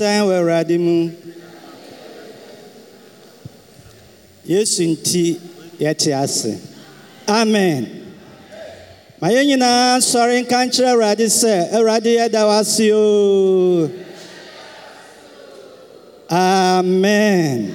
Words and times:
san 0.00 0.24
wɔ 0.28 0.78
mu. 0.80 1.10
Yesu 4.46 4.82
nti 4.92 5.38
yɛte 5.78 6.10
ase. 6.22 6.52
Amen. 7.28 7.82
Ma 9.20 9.28
yɛn 9.28 9.44
nyinaa 9.48 9.98
nsɔre 10.00 10.34
nka 10.42 10.56
nkyerɛ 10.66 10.88
awurade 10.92 11.26
sɛ 11.40 11.52
awurade 11.76 12.10
yɛda 12.18 12.40
wo 12.48 12.52
ase 12.60 12.86
o. 12.92 13.90
Amen. 16.30 17.74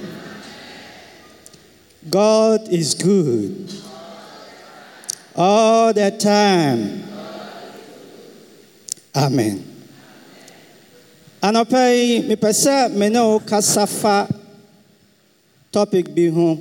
God 2.10 2.66
is 2.72 2.94
good. 2.94 3.70
All 5.36 5.92
the 5.92 6.10
time. 6.10 7.04
Amen 9.14 9.75
anɔpa 11.42 11.80
yi 11.94 12.22
mepɛ 12.28 12.50
sɛ 12.62 12.74
me 12.98 13.08
ne 13.08 13.20
wo 13.20 13.38
kasa 13.40 13.86
fa 13.86 14.28
topic 15.72 16.14
bi 16.14 16.26
ho. 16.28 16.58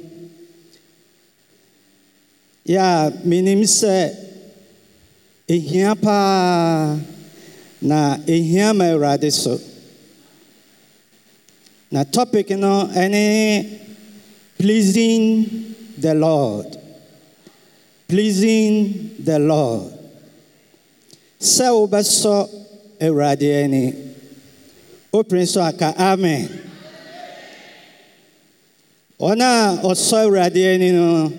Yɛ 2.68 2.80
a 2.80 3.12
menim 3.28 3.62
sɛ 3.64 4.14
ɛhia 5.48 5.96
paa 6.02 6.98
na 7.82 8.18
ɛhia 8.18 8.76
ma 8.76 8.86
awurade 8.86 9.32
so. 9.32 9.60
Na 11.92 12.04
topic 12.04 12.50
no 12.50 12.90
ɛne 12.94 13.80
pleasing 14.58 15.76
the 15.98 16.14
lord. 16.14 16.78
Pleasing 18.08 19.12
the 19.20 19.40
lord. 19.40 19.94
Sɛ 21.40 21.70
wobɛsɔ 21.70 22.50
awurade 23.00 23.64
ani. 23.64 24.05
Wopere 25.16 25.46
aka 25.62 25.94
amen. 25.98 26.50
Wɔn 29.20 29.40
a 29.42 29.80
awurade 29.82 30.74
ani 30.74 30.92
no. 30.92 31.32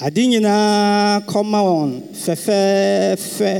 Ade 0.00 0.26
nyinaa 0.26 1.20
kɔma 1.30 1.60
wɔn 1.68 1.90
fɛfɛɛfɛ 2.22 3.52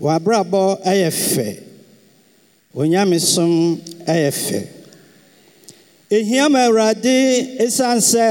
wɔn 0.00 0.14
abrabɔ 0.18 0.62
yɛ 0.84 1.10
fɛ 1.10 1.46
wɔn 2.74 2.88
nyamesom 2.90 3.78
yɛ 4.08 4.30
fɛ 4.44 4.60
ehia 6.10 6.50
ma 6.50 6.66
awurade 6.66 7.14
esiane 7.62 8.00
sɛ 8.02 8.26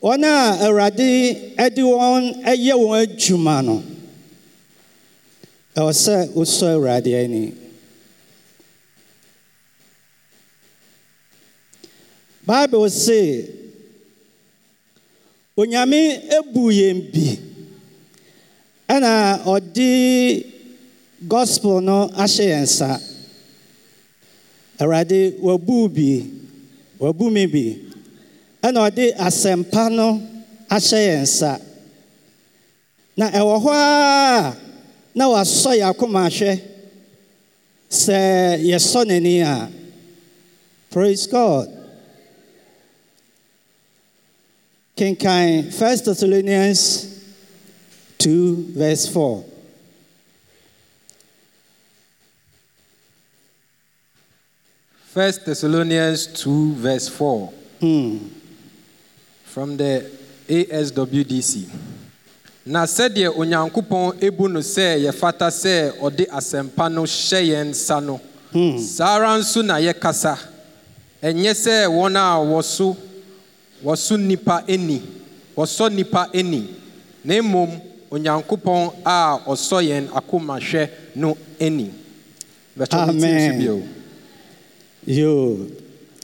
wɔn 0.00 0.22
a 0.22 0.62
awurade 0.66 1.74
de 1.74 1.82
wɔn 1.82 2.22
yɛ 2.54 2.74
wɔn 2.78 3.02
adwuma 3.02 3.64
no. 3.64 3.82
Ɛwɔ 5.76 5.92
sɛ 5.92 6.28
wosɔ 6.34 6.66
awurade 6.76 7.12
ani 7.24 7.52
bible 12.46 12.88
se 12.90 13.20
onyame 15.56 16.00
ebu 16.38 16.62
yɛn 16.78 16.98
bi. 17.12 17.26
Ɛna 18.94 19.12
ɔde 19.52 19.88
gospel 21.28 21.80
no 21.80 21.98
ahyɛ 22.22 22.44
yɛn 22.52 22.62
nsa. 22.66 22.90
Awurade 24.80 25.20
wabu 25.46 25.88
bi 25.94 26.10
wabu 26.98 27.30
me 27.30 27.46
bi. 27.46 27.64
No 28.72 28.80
ahyɛ 30.70 30.98
yɛn 31.08 31.60
na 33.16 33.26
ɛwɔ 33.30 33.54
hɔ 33.64 33.70
a 33.74 34.56
na 35.14 35.24
wasɔ 35.28 35.70
yɛ 35.80 35.84
akoma 35.92 36.26
ahwɛ. 36.28 36.60
Sɛ 37.90 38.16
yɛsɔ 38.70 39.00
n'ani 39.06 39.40
a 39.42 39.68
praise 40.90 41.26
god 41.26 41.79
kenkan 45.00 45.72
1 45.72 46.04
thessalonians 46.04 47.08
2 48.18 48.76
verse 48.76 49.06
4 49.08 49.44
First 55.10 55.44
Thessalonians 55.44 56.28
2, 56.44 56.74
verse 56.74 57.08
4, 57.08 57.46
hmm. 57.80 58.18
from 59.42 59.76
the 59.76 60.08
ASWDC. 60.48 61.66
Na 62.66 62.84
sɛdeɛ 62.86 63.34
onyankopɔn 63.34 64.22
ebu 64.22 64.46
no 64.48 64.60
sɛ 64.60 65.02
yɛfata 65.02 65.50
sɛ 65.50 65.98
ɔde 65.98 66.28
asɛmpa 66.30 66.92
no 66.92 67.02
hyɛ 67.02 67.40
yɛn 67.42 67.70
nsa 67.70 67.98
no, 68.00 68.20
saa 68.78 69.16
ara 69.16 69.36
nso 69.38 69.62
na 69.64 69.78
yɛkasa. 69.80 70.38
Ɛnyɛ 71.20 71.52
sɛ 71.58 71.88
wɔn 71.90 72.14
a 72.14 72.38
wɔso 72.46 72.96
wɔso 73.84 74.16
nipa 74.18 74.64
ani, 74.68 75.02
wɔsɔ 75.56 75.92
nipa 75.92 76.28
ani, 76.34 76.68
na 77.24 77.34
mmom 77.42 77.70
onyankopɔn 78.10 78.92
a 79.04 79.38
ɔsɔ 79.46 79.78
yɛn 79.88 80.08
akomahwɛ 80.18 80.88
no 81.16 81.36
ani. 81.60 81.90
Amen. 82.92 83.88
yoo 85.06 85.66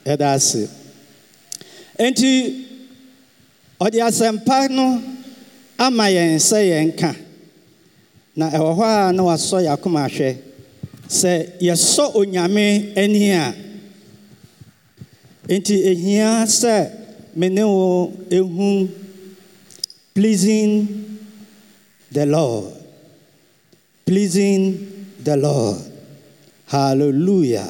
ɛda 0.05 0.33
ase. 0.35 0.69
Enti 1.99 2.65
ɔde 3.79 3.99
asɛmpa 4.01 4.69
no 4.69 5.01
ama 5.77 6.05
yɛn 6.09 6.35
sɛ 6.39 6.59
yɛn 6.71 6.97
ka. 6.97 7.15
Na 8.35 8.49
ɛwɔ 8.49 8.71
hɔ 8.77 8.83
a 9.09 9.13
na 9.13 9.23
wasɔ 9.23 9.57
yɛ 9.65 9.73
akoma 9.75 10.05
ahwɛ 10.07 10.37
sɛ 11.09 11.57
yɛsɔ 11.59 12.13
onyame 12.15 12.93
ani 12.97 13.31
a 13.31 13.53
enti 15.49 15.75
ehia 15.91 16.45
sɛ 16.45 16.75
me 17.39 17.47
ne 17.49 17.63
wo 17.63 18.11
ɛhu 18.37 18.89
pleasing 20.15 20.71
the 22.11 22.25
lord 22.25 22.73
pleasing 24.07 24.87
the 25.23 25.35
lord. 25.35 25.77
Halleluja 26.71 27.65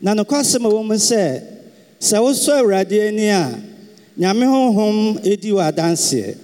na 0.00 0.14
nokwasɛm 0.14 0.64
wɔ 0.72 0.80
mu 0.88 0.94
sɛ 1.08 1.22
sɛ 2.00 2.16
wosɔ 2.24 2.52
awurade 2.62 2.98
ani 3.08 3.28
a 3.28 3.42
nyame 4.18 4.44
honhom 4.52 4.96
ɛdi 5.30 5.50
wɔ 5.56 5.62
adanseɛ. 5.70 6.36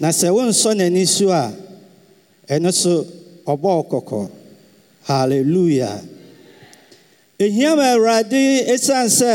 Na 0.00 0.08
sɛ 0.10 0.28
wonsɔ 0.36 0.70
n'ani 0.78 1.06
so 1.06 1.30
a 1.30 1.52
ɛno 2.48 2.72
so 2.72 3.06
ɔbɔɔ 3.46 3.88
kɔkɔ. 3.90 4.30
Halleluja 5.08 5.90
ehia 7.40 7.76
ma 7.76 7.84
awurade 7.94 8.42
esiane 8.72 9.08
sɛ 9.20 9.34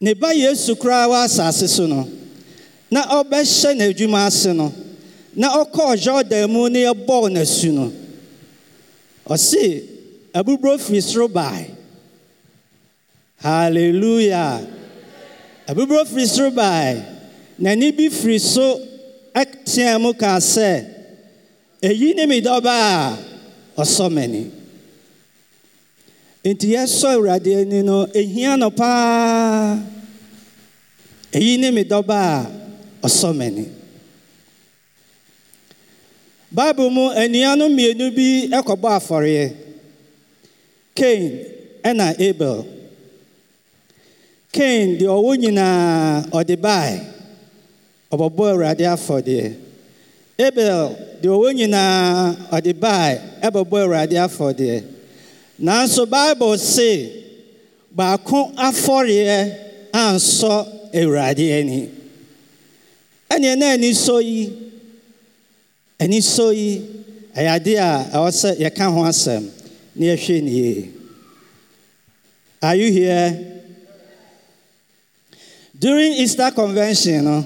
ne 0.00 0.14
ba 0.14 0.30
yesu 0.32 0.76
koraa 0.76 1.08
wɔ 1.10 1.16
asase 1.26 1.66
so 1.68 1.86
no 1.86 2.08
na 2.90 3.02
ɔbɛhyɛ 3.18 3.70
n'adwuma 3.74 4.26
ase 4.26 4.52
no 4.54 4.72
na 5.34 5.48
ɔkɔɔ 5.62 5.96
jordan 5.98 6.50
mu 6.50 6.68
ne 6.68 6.80
yɛbɔɔ 6.86 7.30
n'asu 7.34 7.72
no. 7.72 7.92
Ɔse 9.28 9.84
abuburo 10.34 10.78
firi 10.78 11.02
soro 11.02 11.28
bae. 11.28 11.70
Halleluya 13.42 14.66
abuburo 15.68 16.04
firi 16.06 16.26
soro 16.26 16.50
bae. 16.54 17.02
N'ani 17.60 17.92
bi 17.96 18.08
firi 18.08 18.40
so 18.40 18.80
teɛ 19.34 20.00
mu 20.00 20.12
kaa 20.14 20.38
sɛ 20.38 20.86
eyi 21.82 22.14
ne 22.14 22.26
me 22.26 22.40
dɔba 22.40 22.70
a 22.70 23.18
ɔsɔ 23.82 24.10
m'ani 24.10 24.57
nti 26.52 26.66
yɛsɔ 26.74 27.08
awurade 27.14 27.50
ani 27.60 27.78
no 27.88 27.96
ehia 28.20 28.52
no 28.60 28.68
paa. 28.70 29.78
Eyi 31.36 31.52
ne 31.60 31.68
me 31.70 31.82
dɔba 31.84 32.18
a 33.02 33.06
ɔsɔ 33.06 33.28
m'ani 33.38 33.64
bible 36.50 36.88
mu 36.90 37.04
anuanom 37.22 37.68
mmienu 37.72 38.06
bi 38.16 38.26
kɔbɔ 38.66 38.88
afɔreɛ. 38.98 39.46
Kain 40.96 41.22
ɛna 41.84 42.06
abel. 42.28 42.66
Kain 44.52 44.96
deɛ 44.98 45.08
ɔwɔ 45.18 45.32
nyinaa 45.42 46.24
ɔde 46.32 46.56
bae. 46.64 46.94
Ɔbɛbɔ 48.12 48.42
awurade 48.52 48.84
afɔdeɛ. 48.94 49.44
Abel 50.46 50.96
deɛ 51.22 51.28
ɔwɔ 51.36 51.48
nyinaa 51.58 52.48
ɔde 52.56 52.72
bae 52.80 53.12
ɛbɛbɔ 53.46 53.76
awurade 53.84 54.16
afɔdeɛ. 54.26 54.97
nanso 55.58 56.06
bible 56.06 56.56
se 56.58 56.90
baako 57.94 58.52
afɔreɛ 58.56 59.38
ansɔ 59.92 60.54
awurade 60.94 61.46
ani. 61.58 61.88
Ɛneɛ 63.30 63.54
na 63.58 63.66
anisɔ 63.74 64.16
yi 64.22 64.40
anisɔ 65.98 66.46
yi 66.54 66.70
ɛyɛ 67.36 67.50
ade 67.56 67.74
a 67.76 67.90
ɛwɔ 68.14 68.30
sɛ 68.40 68.50
yɛka 68.62 68.84
ho 68.94 69.00
asɛm 69.04 69.44
na 69.96 70.04
yɛhwɛ 70.06 70.42
ne 70.42 70.50
yie. 70.50 70.90
Are 72.60 72.74
you 72.74 72.90
here? 72.92 73.60
During 75.78 76.12
easter 76.14 76.50
convention 76.50 77.24
no 77.24 77.44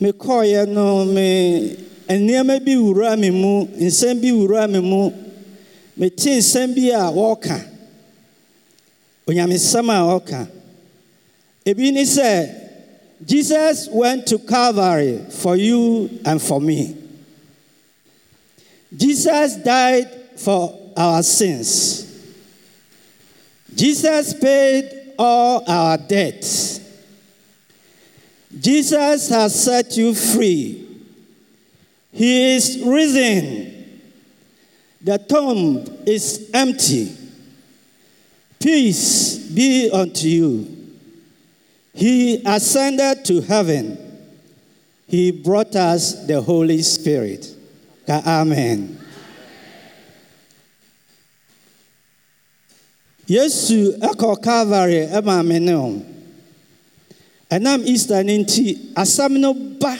mekɔɔeɛ 0.00 0.68
no 0.68 1.04
me 1.04 1.76
nneɛma 2.08 2.64
bi 2.64 2.76
wura 2.76 3.16
me 3.18 3.30
mu 3.30 3.66
nsɛm 3.66 4.20
bi 4.20 4.30
wura 4.32 4.68
me 4.70 4.80
mu 4.80 5.10
mete 5.98 6.38
nsɛm 6.38 6.74
bi 6.74 6.90
a 6.90 7.10
wɔreka. 7.10 7.66
Onyamesɛm 9.26 9.88
a 9.90 9.98
wɔreka. 10.06 10.48
Ebi 11.66 11.92
ne 11.92 12.04
sɛ 12.04 12.66
jesus 13.26 13.88
went 13.88 14.26
to 14.26 14.38
calvary 14.38 15.18
for 15.30 15.56
you 15.56 16.08
and 16.24 16.40
for 16.40 16.60
me. 16.60 16.96
Jesus 18.96 19.56
died 19.56 20.08
for 20.36 20.92
our 20.96 21.22
sins. 21.22 22.06
Jesus 23.74 24.34
paid 24.34 25.12
all 25.18 25.62
our 25.68 25.98
debts. 25.98 26.80
Jesus 28.58 29.28
has 29.28 29.62
set 29.64 29.96
you 29.96 30.14
free. 30.14 30.86
He 32.12 32.54
is 32.54 32.82
risen 32.84 33.77
the 35.00 35.18
tomb 35.18 35.84
is 36.06 36.50
empty. 36.52 37.14
Peace 38.58 39.38
be 39.38 39.90
unto 39.90 40.26
you. 40.26 40.78
He 41.94 42.42
ascended 42.44 43.24
to 43.26 43.40
heaven. 43.40 43.96
He 45.06 45.30
brought 45.30 45.74
us 45.76 46.26
the 46.26 46.40
Holy 46.40 46.82
Spirit. 46.82 47.54
Amen. 48.08 48.98
Yesu 53.28 53.98
ɛkɔ 54.00 54.42
Calvary 54.42 55.06
ɛma 55.06 55.46
me 55.46 55.58
ne. 55.58 56.02
Ɛnam 57.50 57.84
Easter 57.86 58.22
nti 58.24 59.30
no 59.38 59.52
ba 59.54 59.98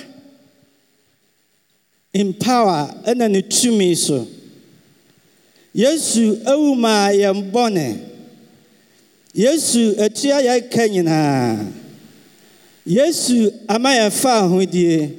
in 2.14 2.32
power 2.34 2.90
ɛna 3.06 3.30
ne 3.30 3.42
tumi 3.42 3.94
so. 3.96 4.26
Yesu 5.82 6.25
awu 6.50 6.69
maa 6.82 7.08
yɛn 7.20 7.38
bɔne 7.52 7.86
yesu 9.42 9.82
atua 10.04 10.36
yɛn 10.46 10.62
ka 10.72 10.82
nyinaa. 10.88 11.70
Yesu 12.96 13.52
ama 13.69 13.90
yɛn 13.98 14.10
fa 14.10 14.32
ahodie. 14.42 15.12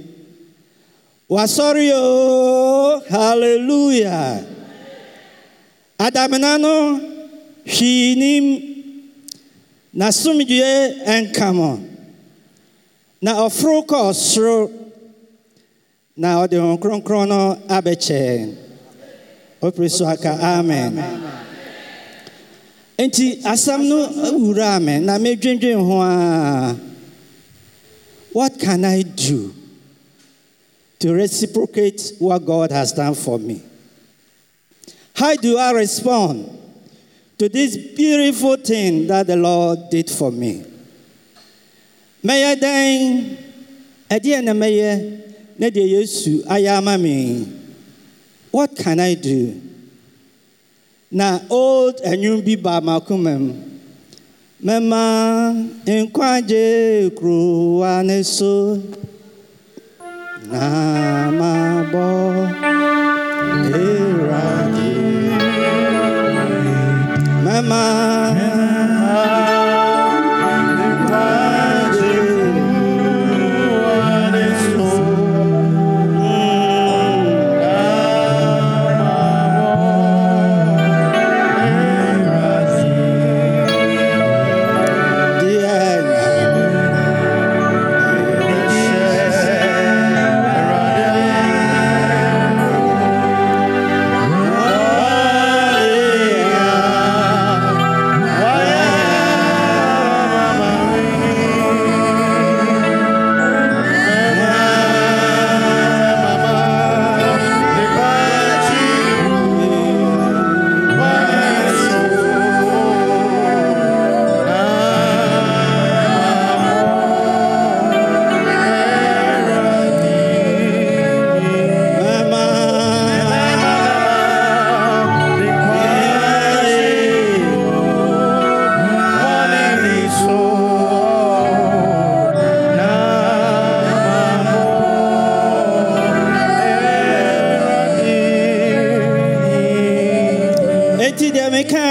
Wasɔre 1.29 1.85
o 1.94 3.00
hallelujah. 3.09 4.44
Adamena 6.00 6.59
no 6.59 7.00
hwii 7.65 8.15
nim. 8.17 8.45
N'asomdwie 9.95 10.71
nka 11.23 11.47
mo. 11.55 11.79
Na 13.21 13.31
ɔforo 13.45 13.85
kɔɔ 13.89 14.13
soro. 14.13 14.71
Na 16.17 16.41
ɔde 16.44 16.57
wɔn 16.59 16.79
kronkron 16.81 17.27
no 17.29 17.55
abɛkyɛn 17.69 18.69
ɔpiri 19.61 19.91
so 19.91 20.06
aka 20.06 20.38
amen. 20.41 20.95
Nti 22.97 23.41
asɛm 23.44 23.88
no 23.88 24.07
wuraa 24.39 24.81
me 24.81 25.00
na 25.00 25.17
medwendwen 25.17 25.79
ho 25.79 26.01
a 26.01 26.79
what 28.31 28.59
can 28.59 28.85
i 28.85 29.01
do 29.01 29.53
to 31.00 31.13
reciprocate 31.13 32.11
what 32.19 32.45
god 32.45 32.71
has 32.71 32.91
done 32.94 33.13
for 33.15 33.39
me? 33.39 33.61
How 35.13 35.35
do 35.35 35.57
i 35.57 35.71
respond 35.71 36.57
to 37.38 37.50
this 37.50 37.77
beautiful 37.77 38.57
thing 38.57 39.07
that 39.07 39.27
the 39.27 39.35
lord 39.38 39.89
did 39.89 40.09
for 40.09 40.31
me? 40.31 40.63
Mɛyɛ 42.23 42.55
dɛn? 42.59 43.38
Ɛdeɛ 44.09 44.44
na 44.44 44.51
mɛyɛ? 44.53 45.21
Ne 45.57 45.69
deɛ 45.69 45.89
yesu 45.89 46.44
ayɛ 46.47 46.77
ama 46.77 46.97
me? 46.97 47.58
What 48.51 48.75
can 48.75 49.00
I 49.00 49.13
do? 49.16 49.62
Na 51.12 51.40
old 51.50 51.98
enwum 52.06 52.46
bi 52.46 52.56
ba 52.56 52.81
m'akoma 52.81 53.34
mu. 53.40 53.54
Mɛma 54.66 55.01
nkwagye 55.86 57.10
kuruwa 57.18 58.04
ne 58.06 58.22
so. 58.24 58.78
Na 60.51 61.31
mabɔ 61.40 62.06
Awurade. 63.80 64.92
Mɛma 67.46 67.84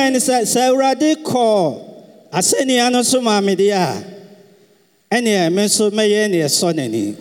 yɛn 0.08 0.12
ne 0.12 0.20
sɛ 0.20 0.44
sɛ 0.52 0.60
awurade 0.68 1.10
kɔɔ 1.22 1.80
asɛnnua 2.32 2.90
no 2.92 3.02
so 3.02 3.20
maa 3.20 3.40
medeɛ 3.40 3.72
a 3.72 4.04
ɛneɛ 5.16 5.52
me 5.52 5.62
nso 5.64 5.90
mɛyɛ 5.90 6.28
neɛ 6.30 6.48
sɔ 6.48 6.72
n'ani. 6.74 7.16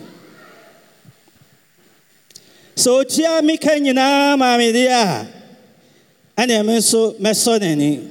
Sɛ 2.76 2.88
ɔtua 3.00 3.44
me 3.44 3.56
ka 3.58 3.72
nyinaa 3.78 4.36
maa 4.38 4.56
medeɛ 4.56 4.88
a 4.88 5.26
ɛneɛ 6.42 6.64
me 6.66 6.76
nso 6.78 7.14
mɛsɔ 7.20 7.60
n'ani. 7.60 8.08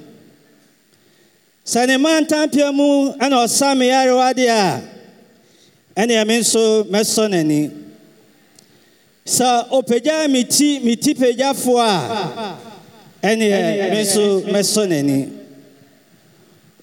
Sɛ 1.66 1.88
ne 1.88 1.98
mantampia 1.98 2.72
mu 2.74 3.12
ɛna 3.14 3.44
ɔsa 3.46 3.76
me 3.78 3.88
yarewadeɛ 3.90 4.50
a 4.50 4.82
ɛneɛ 6.02 6.28
me 6.28 6.40
nso 6.40 6.84
mɛsɔ 6.84 7.30
n'ani. 7.30 7.72
Sɛ 9.26 9.70
ɔpagyaa 9.72 10.28
meti 10.30 10.80
meti 10.84 11.16
pagyafoɔ 11.16 11.82
a 11.82 12.67
ɛneɛ 13.22 13.90
me 13.92 14.02
nso 14.04 14.42
mɛsɔ 14.52 14.84
n'ani. 14.90 15.20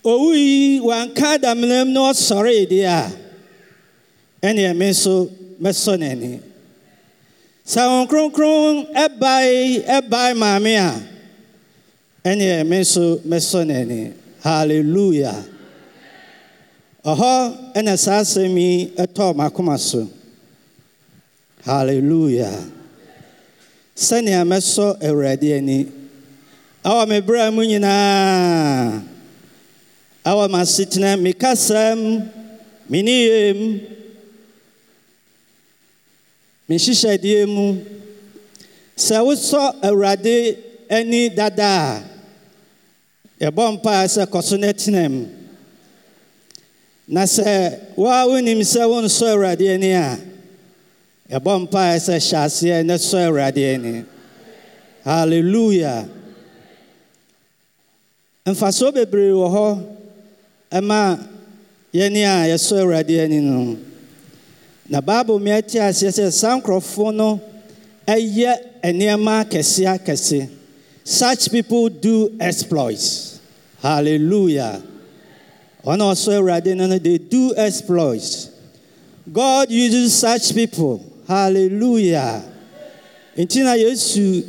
Owu 0.04 0.34
yi 0.34 0.80
wanka 0.80 1.38
adaminam 1.38 1.88
na 1.92 2.00
ɔsɔree 2.10 2.66
deɛ 2.68 2.86
a 2.86 3.12
ɛneɛ 4.42 4.76
me 4.76 4.86
nso 4.90 5.30
mɛsɔ 5.62 5.92
n'ani. 5.98 6.40
Sɛ 7.66 7.80
hon 7.88 8.06
kronkron 8.08 8.86
ɛbae 8.94 9.84
ɛbae 9.86 10.34
maame 10.36 10.74
a 10.76 10.92
ɛneɛ 12.28 12.66
me 12.68 12.78
nso 12.80 13.18
mɛsɔ 13.26 13.64
n'ani. 13.66 14.12
Halleluya 14.44 15.32
ɔhɔ 17.04 17.72
ɛna 17.76 17.96
saa 17.98 18.20
asɛm 18.20 18.56
yi 18.58 18.92
ɛtɔɔ 18.96 19.34
m'akoma 19.36 19.78
so. 19.78 20.08
Halleluya 21.64 22.50
sɛnea 23.96 24.42
mɛsɔ 24.44 25.00
awurade 25.00 25.56
ani. 25.56 26.03
awɔ 26.88 27.02
me 27.08 27.16
brɛ 27.26 27.42
mu 27.54 27.62
nyinaa 27.64 29.00
awɔ 30.28 30.44
m'asetena 30.52 31.10
me 31.22 31.32
kasam 31.42 31.98
me 32.90 32.98
niyem 33.06 33.58
mehyehyɛdeɛ 36.68 37.42
mu. 37.54 37.66
Sɛ 38.96 39.18
wosɔ 39.26 39.62
awurade 39.82 40.56
ani 40.88 41.28
dada 41.28 41.64
a 43.40 43.44
yɛbɔ 43.44 43.62
mpaa 43.80 44.04
sɛ 44.06 44.26
kɔ 44.32 44.42
so 44.42 44.56
no 44.56 44.68
tena 44.72 44.72
tenam 44.72 45.28
na 47.08 47.22
sɛ 47.24 47.80
woa 47.96 48.24
wonim 48.28 48.60
sɛ 48.62 48.82
wonsɔ 48.86 49.26
awurade 49.34 49.66
ani 49.74 49.92
a 49.92 50.18
yɛbɔ 51.32 51.66
mpaɛ 51.68 51.98
sɛ 52.06 52.14
hyɛ 52.22 52.38
aseɛ 52.46 52.84
ne 52.86 52.94
sɔ 52.94 53.18
awurade 53.28 53.74
ani. 53.74 54.04
Halleluya 55.04 56.08
mfasoɔ 58.52 58.92
bebree 58.94 59.32
wɔ 59.32 59.46
hɔ 59.54 59.66
ɛma 60.76 61.00
yɛne 61.94 62.20
a 62.24 62.48
yɛsɔ 62.52 62.74
awurade 62.82 63.20
ani 63.24 63.40
no. 63.40 63.78
Na 64.88 65.00
bible 65.00 65.38
mi 65.38 65.50
ate 65.50 65.78
aseɛ 65.80 66.10
sɛ 66.12 66.30
saa 66.30 66.60
nkurɔfoɔ 66.60 67.14
no 67.14 67.40
ɛyɛ 68.06 68.52
nneɛma 68.84 69.44
akɛse 69.44 69.84
akɛse 69.88 70.48
such 71.04 71.50
people 71.50 71.88
do 71.88 72.32
exploits. 72.38 73.40
Hallelujah. 73.80 74.82
Wɔn 75.82 76.00
a 76.00 76.04
wɔsɔ 76.12 76.32
awurade 76.38 76.76
no 76.76 76.86
no 76.86 76.98
they 76.98 77.16
do 77.16 77.54
exploits. 77.56 78.50
God 79.32 79.70
uses 79.70 80.12
such 80.12 80.54
people. 80.54 81.00
Hallelujah. 81.26 82.44
Nti 83.38 83.64
na 83.64 83.72
yesu 83.72 84.44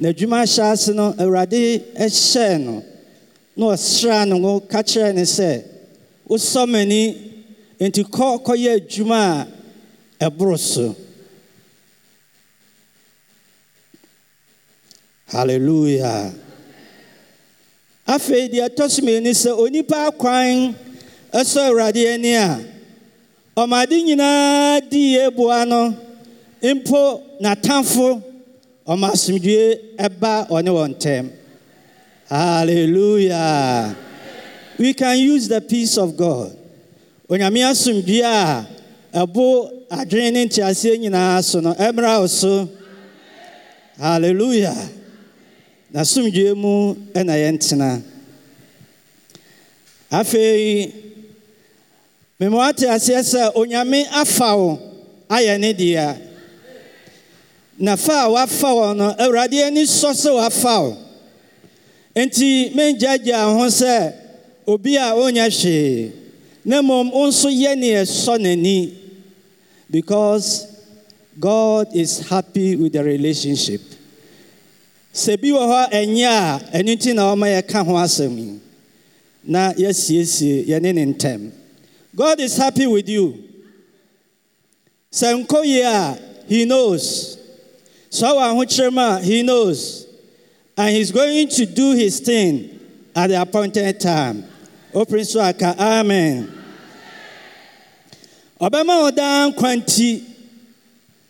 n'adwuma 0.00 0.38
hyɛ 0.44 0.62
ase 0.72 0.92
no 0.94 1.12
awurade 1.18 1.60
hyɛɛ 1.96 2.58
no 2.64 2.82
na 3.56 3.66
ɔsraa 3.74 4.28
no 4.28 4.36
ngo 4.38 4.52
ka 4.70 4.82
kyerɛɛ 4.82 5.14
ne 5.14 5.22
sɛ 5.24 5.64
wosɔ 6.28 6.62
m'ani 6.72 7.00
nti 7.80 8.02
kɔ 8.04 8.26
kɔyɛ 8.46 8.72
adwuma 8.80 9.46
a 10.20 10.30
ɛboro 10.30 10.58
so. 10.58 10.94
Hallelujah. 15.28 16.32
Afei 18.06 18.48
deɛ 18.52 18.68
ɛtɔ 18.68 18.90
so 18.90 19.02
mmienu 19.02 19.30
sɛ 19.34 19.50
onipa 19.58 20.08
akwan 20.10 20.74
ɛsɔ 21.32 21.60
awurade 21.68 22.02
ani 22.14 22.34
a 22.34 22.60
ɔmade 23.56 23.96
nyinaa 24.04 24.80
di 24.90 25.14
yie 25.16 25.30
boa 25.30 25.64
no 25.64 25.96
mpo 26.62 27.22
n'atamfo 27.40 28.22
ɔma 28.86 29.08
asomdwoe 29.14 29.66
ɛba 29.98 30.32
ɔne 30.48 30.70
wɔn 30.70 30.90
ntɛm. 30.94 31.24
Hallelujah. 32.28 33.96
We 34.78 34.94
can 34.94 35.18
use 35.18 35.48
the 35.48 35.60
peace 35.60 35.96
of 35.96 36.16
god. 36.16 36.56
Onyame 37.28 37.60
asomdwoe 37.66 38.22
a 38.22 38.66
ɛbo 39.12 39.86
adwene 39.90 40.32
ne 40.32 40.46
nteaseɛ 40.46 40.98
nyinaa 41.00 41.42
so 41.42 41.60
no 41.60 41.74
ɛmmra 41.74 42.20
wo 42.20 42.26
so. 42.26 42.68
Hallelujah. 43.98 44.76
N'asomdwoe 45.92 46.56
mu 46.56 46.94
ɛna 47.12 47.34
yɛntena. 47.34 48.02
Afei 50.12 50.92
mema 52.38 52.56
woate 52.56 52.86
aseɛ 52.86 53.18
sɛ 53.22 53.52
onyame 53.56 54.06
afa 54.12 54.56
wo 54.56 54.78
ayɛ 55.28 55.58
ne 55.58 55.72
dea. 55.72 56.16
Na 57.78 57.96
fa 57.96 58.24
a 58.24 58.30
wafa 58.30 58.66
wɔ 58.68 58.96
no 58.96 59.14
awurade 59.18 59.62
ani 59.64 59.82
sɔ 59.82 60.12
sɛ 60.14 60.34
wafa 60.34 60.80
wo. 60.80 60.96
Enti 62.14 62.72
mengyagyaa 62.74 63.52
ho 63.56 63.66
sɛ 63.66 64.14
obi 64.66 64.96
a 64.96 65.12
ɔnyɛ 65.12 65.46
hwee 65.50 66.12
na 66.64 66.80
mmom 66.82 67.10
nso 67.12 67.48
yɛ 67.50 67.76
ne 67.76 67.92
ɛsɔ 68.02 68.38
n'ani. 68.40 68.92
Because 69.90 70.66
god 71.38 71.94
is 71.94 72.18
happy 72.20 72.74
with 72.76 72.92
the 72.94 73.04
relationship. 73.04 73.80
Sɛ 75.12 75.40
bi 75.40 75.48
wɔ 75.48 75.60
hɔ 75.60 75.90
ɛnyɛ 75.92 76.24
a 76.24 76.60
ɛno 76.78 76.96
nti 76.96 77.14
na 77.14 77.34
ɔma 77.34 77.46
yɛka 77.60 77.84
ho 77.84 77.92
asɛm 77.94 78.58
na 79.44 79.72
yɛasiesie 79.74 80.66
yɛne 80.66 80.94
ne 80.94 81.04
ntɛm. 81.12 81.50
God 82.14 82.40
is 82.40 82.56
happy 82.56 82.86
with 82.86 83.08
you. 83.08 83.44
Sɛ 85.12 85.44
nkɔ 85.46 85.64
yie 85.64 85.82
a 85.82 86.18
he 86.48 86.64
knows 86.64 87.35
sɛ 88.16 88.28
wɔ 88.36 88.42
ahokyerɛ 88.50 88.92
mu 88.92 89.00
a 89.00 89.20
he 89.20 89.42
knows. 89.42 90.06
And 90.76 90.94
he's 90.94 91.10
going 91.10 91.48
to 91.48 91.66
do 91.66 91.92
his 91.94 92.20
thing 92.20 92.78
at 93.14 93.28
the 93.28 93.40
appointed 93.40 93.98
time. 94.00 94.44
Opere 94.94 95.24
so 95.24 95.40
aka 95.40 95.74
amen. 95.78 96.52
Ɔbɛma 98.60 99.02
wo 99.02 99.10
daa 99.10 99.50
nkwa 99.50 99.76
nti 99.76 100.22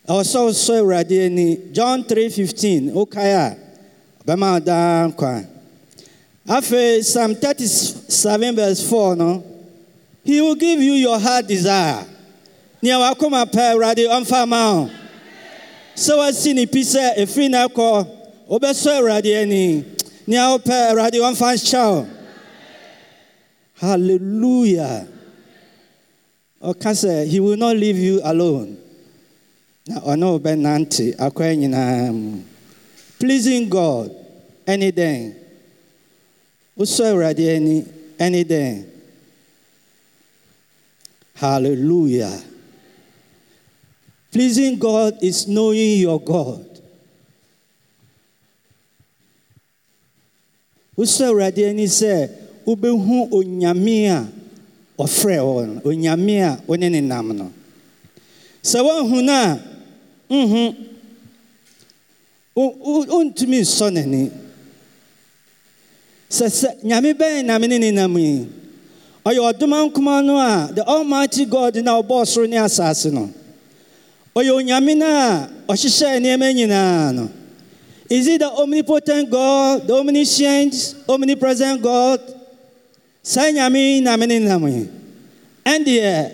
ɛwɔ 0.09 0.23
sɛ 0.23 0.39
wosɔ 0.47 0.81
awurade 0.81 1.73
john 1.73 2.05
3:15 2.05 2.93
wokae 2.93 3.35
a 3.35 3.57
ɔbɛma 4.25 4.53
wo 4.55 4.61
daa 4.61 5.09
nkwa 5.09 5.47
afei 6.49 7.03
psalm 7.05 7.35
37 7.35 8.55
verse 8.55 8.89
4 8.89 9.17
no? 9.17 9.45
He 10.25 10.41
will 10.41 10.55
give 10.57 10.81
you 10.81 10.93
your 10.95 11.19
heart 11.21 11.47
desire. 11.47 12.05
Nea 12.83 12.95
wakoma 12.99 13.45
pɛ 13.51 13.75
awurade 13.75 14.09
wo 14.09 14.91
sɛ 15.97 16.13
wasi 16.19 16.53
ne 16.55 16.67
pi 16.67 16.81
sɛ 16.83 17.17
ɛfiri 17.23 17.49
no 17.51 17.59
ɛkɔ 17.69 17.89
wobɛsɔ 18.51 18.91
awurade 18.99 19.33
ani 19.43 19.85
nea 20.27 20.45
wopɛ 20.53 20.75
awurade 20.91 21.19
ɔmfa 21.19 21.49
nhyɛ 21.57 21.83
wo 21.93 22.07
hallelujah. 23.81 25.07
Oh, 26.63 26.73
Ɔka 26.73 26.91
sɛ 26.93 27.27
he 27.27 27.39
will 27.41 27.57
not 27.57 27.77
leave 27.77 27.99
you 27.99 28.21
alone. 28.25 28.79
Na 29.87 30.01
ɔne 30.01 30.25
wo 30.33 30.39
bɛnante 30.39 31.15
akwan 31.17 31.59
nyinaa 31.61 32.13
mu 32.13 32.43
pleasing 33.19 33.69
god 33.69 34.11
dɛn 34.67 35.33
wosɔ 36.77 37.05
awurade 37.13 37.85
ani 38.19 38.45
dɛn 38.45 38.85
hallelujah 41.35 42.35
pleasing 44.37 44.77
god 44.77 45.17
is 45.25 45.49
knowing 45.49 45.97
your 46.05 46.21
god. 46.21 46.61
Wosɔ 50.93 51.25
awurade 51.33 51.65
ani 51.65 51.87
sɛ 51.89 52.29
wobɛhu 52.67 53.33
onyame 53.33 53.97
a 54.13 54.29
ɔfrɛ 55.01 55.37
wɔ 55.41 55.67
no 55.67 55.81
onyame 55.89 56.37
a 56.45 56.61
wo 56.67 56.77
ne 56.77 56.89
ne 56.91 57.01
nam 57.01 57.33
no. 57.35 57.51
Sɛ 58.63 58.85
woahu 58.85 59.25
no 59.25 59.33
a 59.33 59.57
nyame 66.85 67.15
bɛn 67.17 67.45
na 67.47 67.59
me 67.59 67.67
ne 67.69 67.79
ne 67.79 67.91
nam 67.91 68.19
yi 68.19 68.47
ɔyɛ 69.25 70.25
no 70.25 70.37
a 70.39 70.71
the 70.75 70.85
almighty 70.87 71.47
god 71.47 71.75
na 71.77 72.03
ɔbɔɔ 72.03 72.27
soro 72.27 72.47
ne 72.47 72.57
asase 72.57 73.11
no 73.11 73.33
ɔyɛ 74.37 74.53
onyame 74.53 74.95
no 74.97 75.07
a 75.07 75.49
ɔhyehyɛ 75.69 76.21
nneɛma 76.21 76.53
nyinaa 76.55 77.15
no. 77.15 77.31
Is 78.09 78.27
it 78.29 78.39
the 78.39 78.47
omnipotent 78.51 79.31
god 79.31 79.87
the 79.89 79.95
omniscient 79.95 80.75
omnipresent 81.09 81.81
god? 81.83 82.21
Saa 83.23 83.51
nyame 83.51 84.03
na 84.03 84.17
me 84.17 84.27
ne 84.27 84.39
nam 84.41 84.69
yi. 84.69 84.89
Ɛndeɛ 85.65 86.31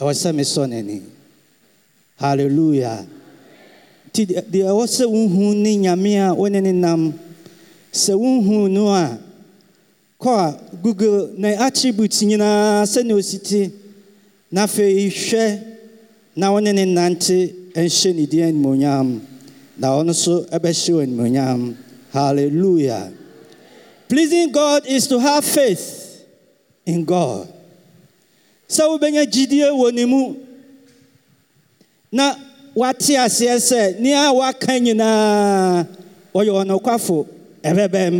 ɛwɔ 0.00 0.12
sɛ 0.14 0.30
mesɔ 0.32 0.66
n'ani. 0.70 1.02
Halleluya 2.20 3.06
nti 4.08 4.24
deɛ 4.26 4.70
ɛwɔ 4.70 4.84
sɛ 4.86 5.04
wohu 5.06 5.54
ne 5.56 5.76
nyame 5.76 6.16
a 6.30 6.34
wo 6.34 6.46
ne 6.48 6.60
ne 6.60 6.72
nam 6.72 7.12
sɛ 7.92 8.14
wohu 8.14 8.70
no 8.70 8.88
a 8.94 9.18
kɔ 10.20 10.30
a 10.30 10.76
google 10.82 11.30
ne 11.36 11.54
attributes 11.56 12.22
nyinaa 12.22 12.86
sɛnea 12.86 13.18
ɔsi 13.18 13.38
te 13.42 13.72
na 14.50 14.64
afei 14.66 15.08
hwɛ 15.10 15.60
na 16.38 16.52
wo 16.52 16.60
ne 16.60 16.72
ne 16.72 16.84
nante 16.86 17.50
nhyɛ 17.74 18.14
ne 18.14 18.24
din 18.26 18.44
animonyam 18.46 19.20
na 19.76 19.88
ɔno 19.98 20.12
nso 20.14 20.46
ɛbɛhyɛ 20.54 20.92
wo 20.94 21.00
animonyam 21.02 21.74
hallelujah. 22.12 23.10
Pleasing 24.08 24.52
god 24.52 24.86
is 24.86 25.08
to 25.08 25.18
have 25.18 25.44
faith 25.44 26.22
in 26.86 27.04
god. 27.04 27.52
Sɛ 28.68 28.86
wobɛnya 28.86 29.26
gyidie 29.26 29.66
wɔ 29.66 29.92
ne 29.92 30.04
mu 30.04 30.36
na 32.12 32.36
wate 32.72 33.18
aseɛ 33.18 33.58
sɛ 33.58 33.98
nea 33.98 34.30
waka 34.32 34.78
nyinaa 34.78 35.88
ɔyɛ 36.32 36.52
ɔnokwafo 36.62 37.26
ɛbɛbɛm. 37.64 38.14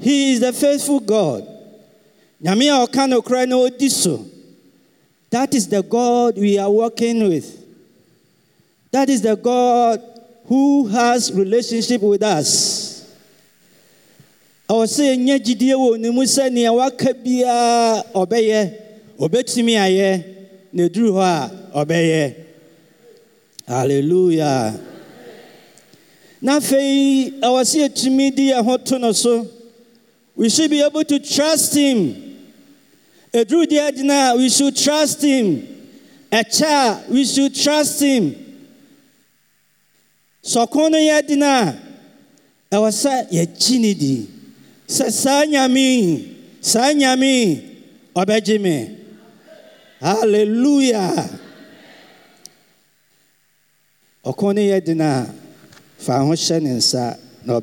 He 0.00 0.32
is 0.34 0.40
the 0.40 0.52
faithful 0.52 1.00
god. 1.00 1.48
Nyame 2.42 2.68
a 2.68 2.84
ɔka 2.86 3.08
nokora 3.08 3.48
na 3.48 3.56
ɔdi 3.56 3.90
so 3.90 4.33
that 5.34 5.52
is 5.52 5.66
the 5.66 5.82
god 5.82 6.38
we 6.38 6.58
are 6.58 6.70
working 6.70 7.28
with. 7.28 7.66
That 8.92 9.08
is 9.10 9.20
the 9.20 9.34
god 9.34 10.00
who 10.46 10.86
has 10.86 11.32
relationship 11.32 12.02
with 12.02 12.22
us. 12.22 13.12
Ɔwɔ 14.68 14.86
sɛ 14.86 15.02
yɛnya 15.10 15.38
gyidie 15.44 15.74
wɔ 15.74 15.98
ne 15.98 16.10
mu 16.10 16.22
sɛ 16.22 16.52
nea 16.52 16.72
waka 16.72 17.12
biara 17.12 18.04
ɔbɛyɛ 18.14 18.72
ɔbɛtumi 19.18 19.74
ayɛ 19.74 20.24
na 20.72 20.84
ɛduru 20.84 21.10
hɔ 21.18 22.34
hallelujah. 23.66 24.80
Na 26.40 26.60
afei 26.60 27.40
ɛwɔ 27.40 27.60
sɛ 27.64 27.88
yɛtumi 27.88 28.34
de 28.36 28.50
yɛn 28.52 28.64
ho 28.64 28.76
to 28.76 28.98
no 29.00 29.10
so. 29.10 29.48
We 30.36 30.48
should 30.48 30.70
be 30.70 30.80
able 30.80 31.04
to 31.04 31.18
trust 31.18 31.74
him 31.74 32.23
gyina 33.42 34.30
a 34.32 34.36
we 34.36 34.48
should 34.48 34.76
trust 34.76 35.22
him. 35.22 35.66
Ɛkyɛ 36.30 36.66
a 36.66 37.04
we 37.12 37.24
should 37.24 37.54
trust 37.54 38.00
him. 38.00 38.34
Sɔko 40.44 40.90
no 40.90 40.98
yɛ 40.98 41.22
gyina 41.26 41.74
a 42.70 42.76
ɛwɔ 42.76 42.90
sɛ 42.92 43.30
yɛgyi 43.30 43.80
ne 43.80 43.94
di 43.94 44.28
sɛ 44.86 45.10
saa 45.10 45.44
nyame 45.44 46.28
saa 46.60 46.92
nyame 46.92 47.62
ɔbɛgye 48.14 48.60
me. 48.60 48.98
Hallelujah. 50.00 51.40
Ɔko 54.24 54.54
no 54.54 54.60
yɛ 54.60 54.80
gyina 54.84 55.28
a 55.28 55.34
fa 55.98 56.18
ho 56.20 56.34
na 57.44 57.60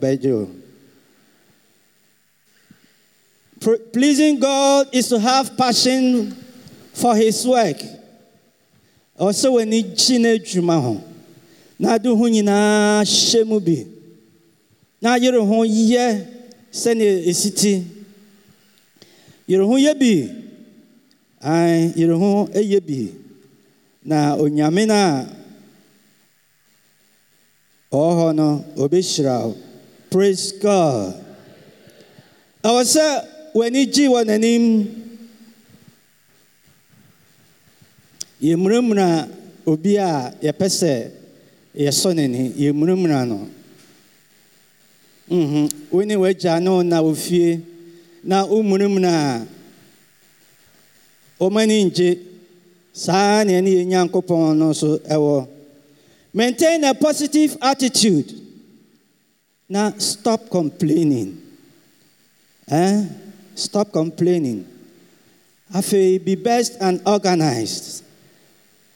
Pleasing 3.61 4.39
God 4.39 4.87
is 4.91 5.07
to 5.09 5.19
have 5.19 5.55
passion 5.55 6.33
for 6.93 7.15
His 7.15 7.45
work. 7.45 7.77
Also, 9.17 9.53
when 9.53 9.71
He 9.71 9.83
gyina 9.83 10.33
adwuma 10.33 10.81
ho, 10.81 11.03
na 11.77 11.93
ade 11.93 12.09
ho 12.09 12.25
nyinaa 12.29 13.01
hyɛ 13.05 13.45
mu 13.45 13.59
bi, 13.59 13.85
na 15.01 15.15
yere 15.15 15.37
ho 15.39 15.61
yɛ 15.65 16.25
sɛnea 16.73 17.25
esi 17.29 17.49
ti. 17.55 17.83
Yere 19.45 19.63
ho 19.65 19.77
yɛ 19.77 19.93
bi, 19.99 20.29
ae, 21.41 21.93
yere 21.95 22.17
ho 22.17 22.47
yɛ 22.53 22.79
bi, 22.81 23.13
na 24.03 24.35
onyame 24.37 24.87
no 24.87 24.93
a 24.93 25.27
ɔwɔ 27.91 28.11
hɔ 28.17 28.35
no, 28.35 28.65
ɔbɛhyira 28.77 29.45
wo. 29.45 29.57
Praise 30.09 30.51
God. 30.53 31.13
ɛwɔ 32.63 32.81
sɛ 32.85 33.25
w'ani 33.57 33.81
gye 33.93 34.05
wɔ 34.13 34.19
n'anim 34.27 34.65
yɛmmuramuna 38.45 39.05
obi 39.71 39.91
a 39.97 40.33
yɛpɛ 40.45 40.67
sɛ 40.79 40.93
yɛsɔ 41.83 42.09
n'ani 42.15 42.41
yɛmmuramuna 42.61 43.17
no. 43.29 43.39
Wo 45.91 45.99
w'agya 46.03 46.59
ne 46.61 46.69
wo 46.69 46.81
na 48.23 48.45
wommuramuna 48.45 49.09
a 49.09 49.47
ɔma 51.43 51.61
ani 51.63 51.85
ngye 51.85 52.09
saa 52.93 53.43
neɛ 53.43 53.61
ne 53.63 53.69
yɛ 53.77 53.83
nyankopɔn 53.85 54.57
no 54.57 54.73
so 54.73 54.97
ɛwɔ 54.99 55.47
maintain 56.33 56.83
a 56.83 56.93
positive 56.93 57.57
attitude. 57.61 58.33
Na 59.69 59.91
stop 59.97 60.49
complaining. 60.49 61.37
Eh? 62.67 63.03
Stop 63.55 63.91
complaining. 63.91 64.65
Afei, 65.73 66.23
be 66.23 66.35
best 66.35 66.77
and 66.81 67.01
organized. 67.05 68.03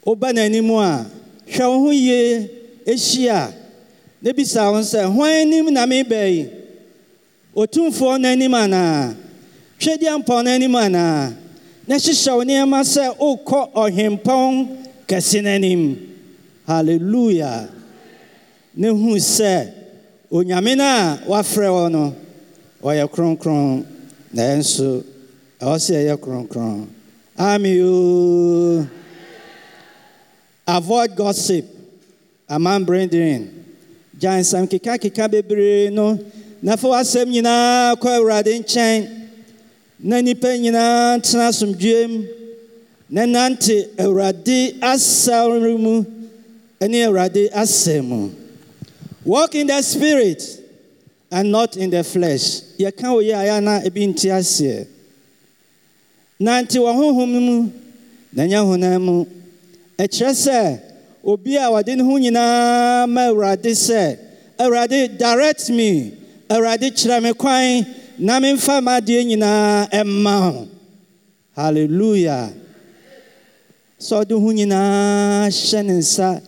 Oba 0.06 0.28
n'anim 0.34 0.70
a, 0.78 1.06
hwɛ 1.48 1.66
wo 1.70 1.80
ho 1.86 1.92
yie 1.92 2.50
ahyia 2.86 3.54
na 4.22 4.32
bisa 4.32 4.72
wo 4.72 4.80
sɛ, 4.82 5.06
hwan 5.12 5.32
anim 5.32 5.74
na 5.74 5.86
mebɛyi? 5.86 6.50
Otumfoɔ 7.56 8.20
n'anim 8.20 8.54
anaa? 8.54 9.16
Hwɛdiampɔn 9.80 10.44
n'anim 10.46 10.76
anaa? 10.76 11.34
Na 11.88 11.96
hyehyɛ 11.96 12.36
wo 12.36 12.44
nneɛma 12.44 12.80
sɛ 12.84 13.18
wokɔ 13.18 13.74
ɔhempɔn 13.74 14.78
kɛse 15.08 15.42
n'anim. 15.42 15.98
Hallelujah. 16.68 17.70
Ne 18.76 18.90
hu 18.90 19.16
sɛ, 19.16 19.72
onyame 20.32 20.76
no 20.76 20.84
a 20.84 21.20
wafrɛ 21.28 21.68
wɔ 21.70 21.92
no, 21.92 22.16
ɔyɛ 22.84 23.10
kronkron. 23.10 23.95
Na 24.36 24.44
ɛn 24.52 24.60
nso 24.60 24.88
ɛwɔ 25.64 25.76
sɛ 25.86 25.94
ɛyɛ 26.02 26.16
kronkron. 26.24 26.88
Ami 27.38 27.72
yoo 27.80 28.88
avoid 30.68 31.16
gossip 31.16 31.66
among 32.50 32.84
brethren. 32.84 33.42
Gya 34.20 34.32
nsɛm 34.40 34.68
kekakeka 34.68 35.32
bebree 35.32 35.90
no 35.90 36.20
na 36.62 36.76
fa 36.76 36.88
w'asɛm 36.88 37.28
nyinaa 37.32 37.96
kɔ 38.02 38.08
awurade 38.18 38.52
nkyɛn. 38.60 39.00
Na 40.00 40.18
nnipa 40.22 40.50
nyinaa 40.60 41.20
tena 41.24 41.48
asomdwoem 41.48 42.28
na 43.10 43.24
nante 43.26 43.88
awurade 43.98 44.76
asɛm 44.82 45.80
mu 45.80 46.06
ne 46.82 46.98
awurade 47.08 47.50
asɛm 47.52 48.04
mu. 48.04 48.30
Walk 49.24 49.56
in 49.56 49.68
the 49.68 49.82
spirit 49.82 50.44
and 51.32 51.52
not 51.52 51.78
in 51.78 51.90
the 51.90 52.04
flesh. 52.04 52.62
Yɛka 52.78 53.14
wo 53.14 53.60
na 53.62 53.80
ebi 53.82 54.08
nte 54.08 54.30
aseɛ. 54.32 54.88
Nante 56.40 56.78
wɔ 56.80 56.92
honhom 56.94 57.30
mu 57.42 57.72
na 58.34 58.44
nyɛ 58.44 59.02
mu. 59.02 59.26
Ɛkyerɛ 59.98 60.34
sɛ 60.34 60.80
obi 61.24 61.56
a 61.58 61.70
wɔde 61.72 61.96
ne 61.96 62.04
ho 62.04 62.18
nyinaa 62.20 63.08
ma 63.08 63.22
Awurade 63.30 63.72
sɛ, 63.72 64.18
Awurade 64.60 65.18
direct 65.18 65.70
me, 65.70 66.14
Awurade 66.50 66.92
kyerɛ 66.92 67.24
me 67.24 67.34
kwan 67.34 67.86
na 68.20 68.40
memfa 68.40 68.82
m'adeɛ 68.82 69.26
nyinaa 69.26 69.90
ɛmma 69.90 70.52
ho. 70.52 70.68
Hallelujah. 71.56 72.52
Sɛ 74.00 74.26
ɔde 74.26 74.32
ho 74.40 74.52
nyinaa 74.52 75.48
hyɛ 75.48 75.86
ne 75.86 75.94
nsa 75.94 76.42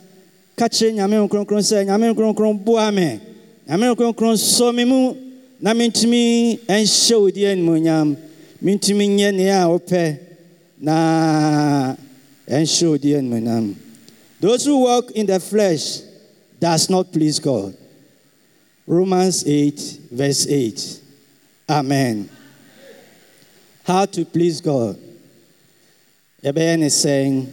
ka 0.57 0.67
kyerɛ 0.67 0.93
Nyame 0.95 1.27
Nkronkron 1.27 1.63
sɛ, 1.63 1.85
Nyame 1.85 2.13
Nkronkron 2.13 2.63
boa 2.63 2.91
me. 2.91 3.19
Nyame 3.67 3.95
kronkron 3.95 4.37
sɔ 4.37 4.73
me 4.73 4.85
mu 4.85 5.13
na 5.59 5.73
mentumi 5.73 6.57
nhyɛ 6.67 7.15
wo 7.19 7.29
di 7.29 7.43
animonyam 7.45 8.15
mentumi 8.63 9.07
nyɛ 9.07 9.35
nea 9.35 9.63
a 9.63 9.67
wopɛ 9.67 10.17
na 10.79 11.95
ɛnhyɛ 12.47 12.87
wo 12.89 12.97
di 12.97 13.11
animonyam 13.13 13.75
those 14.39 14.63
who 14.65 14.79
walk 14.79 15.11
in 15.11 15.25
the 15.25 15.39
flesh 15.39 16.01
does 16.59 16.89
not 16.89 17.11
please 17.11 17.39
god. 17.39 17.75
Romans 18.85 19.43
8 19.45 19.99
verse 20.11 20.47
8 20.47 21.01
amen. 21.69 22.29
How 23.83 24.05
to 24.05 24.23
please 24.23 24.61
god. 24.61 24.97
Yɛbɛyɛ 26.41 26.79
ne 26.79 26.89
saying 26.89 27.51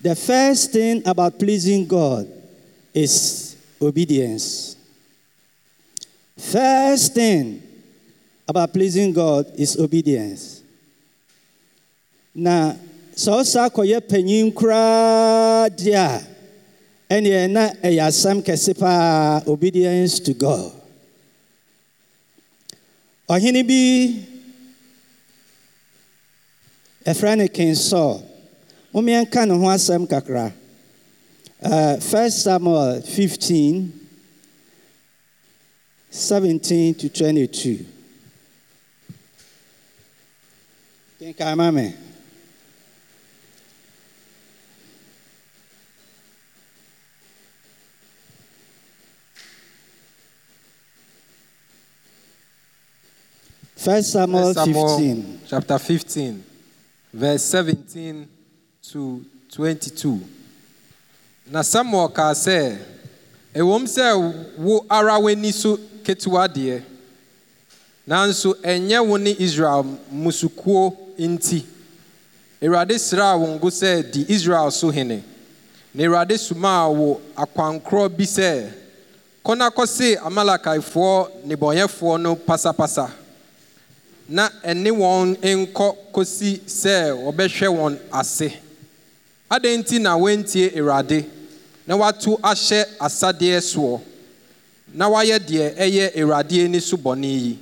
the 0.00 0.14
first 0.16 0.72
thing 0.72 1.02
about 1.04 1.38
pleasing 1.38 1.86
god 1.86 2.26
is 2.94 3.54
obedience 3.82 4.76
First 6.40 7.12
thing 7.14 7.62
about 8.48 8.72
pleasing 8.72 9.12
God 9.12 9.44
is 9.60 9.76
obedience. 9.76 10.64
Na 12.34 12.72
sɛ 13.14 13.30
ɔsa 13.44 13.68
akɔyɛ 13.68 14.00
panyin 14.08 14.48
koraa 14.54 15.68
deɛ 15.68 15.94
a 16.00 17.48
na 17.48 17.68
ɛyɛ 17.84 18.08
asɛm 18.08 19.46
obedience 19.46 20.18
to 20.20 20.32
God. 20.32 20.72
Ɔhene 23.28 23.60
bi 23.68 24.24
ɛfrɛ 27.04 27.36
no 27.36 27.48
King 27.48 27.74
Saul. 27.74 28.24
Momeɛnka 28.94 29.46
ne 29.46 29.54
ho 29.54 30.06
kakra. 30.06 30.52
Uh, 31.62 31.96
1 32.00 32.30
Samuel 32.30 33.02
15 33.02 33.99
17 36.10 36.94
to 36.94 37.08
22. 37.08 37.86
Kenkan 41.20 41.56
ma 41.56 41.70
me. 41.70 41.94
First 53.76 54.12
Samuel 54.12 54.52
15. 54.52 55.40
chapter 55.48 55.78
15, 55.78 56.44
verse 57.14 57.42
17 57.44 58.28
to 58.82 59.24
22. 59.50 60.20
Na 61.50 61.62
Samuel 61.62 62.08
kaa 62.08 62.34
sɛ, 62.34 62.76
ɛwom 63.54 63.86
sɛ 63.86 64.58
wo 64.58 64.84
ara 64.90 65.18
w'ani 65.18 65.52
so 65.52 65.78
ketewa 66.04 66.48
deɛ, 66.48 66.82
nanso 68.06 68.54
ɛnyɛ 68.62 69.06
wo 69.06 69.16
ne 69.16 69.34
Israel 69.38 69.84
mmusukuo 70.12 70.96
nti. 71.18 71.64
Awurade 72.62 72.98
sraa 72.98 73.36
wo 73.36 73.46
ngo 73.46 73.70
sɛ 73.70 74.10
di 74.10 74.24
Israel 74.28 74.70
so 74.70 74.90
hene. 74.90 75.22
Na 75.94 76.04
Awurade 76.04 76.36
somaa 76.38 76.88
wo 76.94 77.20
akwankorɔ 77.36 78.08
bi 78.16 78.24
sɛ, 78.24 78.70
kɔ 79.44 79.70
kɔse 79.70 80.16
Amalekaifoɔ 80.18 81.28
nnebɔnyɛfoɔ 81.46 82.20
no 82.20 82.36
pasapasa. 82.36 83.10
na 84.30 84.48
ɛne 84.62 84.90
wɔn 85.00 85.26
nkɔ 85.42 85.86
kɔsi 86.14 86.50
sɛ 86.80 86.94
wɔbɛhwɛ 87.24 87.68
wɔn 87.78 87.98
ase 88.12 88.48
adɛn 89.50 89.78
nti 89.80 89.98
na 90.00 90.14
wɔantie 90.16 90.70
awurade 90.78 91.24
na 91.86 91.96
wato 91.96 92.38
ahyɛ 92.42 92.84
asadeɛ 93.00 93.58
soɔ 93.60 94.00
na 94.94 95.08
wayɛ 95.08 95.38
deɛ 95.38 95.74
ɛyɛ 95.76 96.12
awurade 96.20 96.64
ani 96.64 96.80
so 96.80 96.96
bɔne 96.96 97.24
yi. 97.26 97.58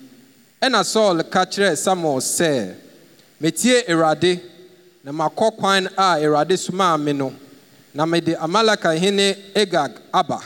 Ɛna 0.63 0.85
saul 0.85 1.23
ka 1.25 1.45
kyerɛɛ 1.45 1.77
samuel 1.77 2.21
sɛ 2.21 2.75
metie 3.41 3.83
awurade 3.89 4.41
na 5.05 5.13
makɔ 5.13 5.57
kwan 5.57 5.87
a 5.97 6.17
awurade 6.21 6.57
somaa 6.59 6.99
me 7.03 7.13
no 7.13 7.33
na 7.95 8.05
mede 8.07 8.35
amalekahene 8.37 9.37
agag 9.57 9.93
aba. 10.13 10.41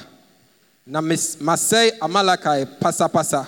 Na 0.87 1.01
masɛe 1.01 1.99
amalekai 2.01 2.67
pasapasa. 2.81 3.47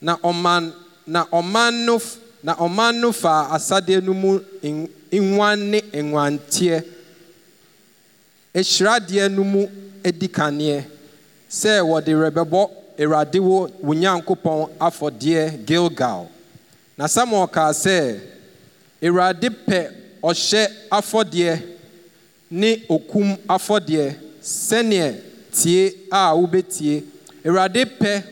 Na 0.00 0.16
ɔman 0.16 0.72
na 1.06 1.24
ɔman 1.26 1.84
no 1.84 2.00
na 2.42 2.54
ɔman 2.56 3.00
no 3.00 3.12
faa 3.12 3.48
asadeɛ 3.56 4.02
no 4.02 4.12
mu 4.14 4.40
n- 4.62 4.88
nguan 5.12 5.58
ne 5.70 5.80
nguanteɛ 5.80 6.84
ehyiradeɛ 8.54 9.28
no 9.30 9.44
mu 9.44 9.66
edi 10.02 10.28
kaneɛ. 10.28 10.84
Sɛ 11.60 11.72
wɔde 11.90 12.12
rebɛbɔ 12.22 12.60
awurade 13.02 13.38
wo 13.48 13.68
wo 13.86 13.92
nyankopɔn 13.94 14.68
afɔdeɛ 14.86 15.64
gilgal. 15.66 16.26
Na 16.98 17.06
samuel 17.08 17.46
kaa 17.46 17.70
sɛ 17.72 18.18
awurade 19.02 19.48
pɛ 19.66 19.78
ɔhyɛ 20.22 20.62
afɔdeɛ 20.90 21.62
ne 22.50 22.70
okum 22.88 23.36
afɔdeɛ 23.48 24.14
sɛneɛ 24.42 25.14
tie 25.52 25.92
a 26.10 26.34
wobɛtie. 26.34 27.02
Awurade 27.44 27.82
pɛ 28.00 28.22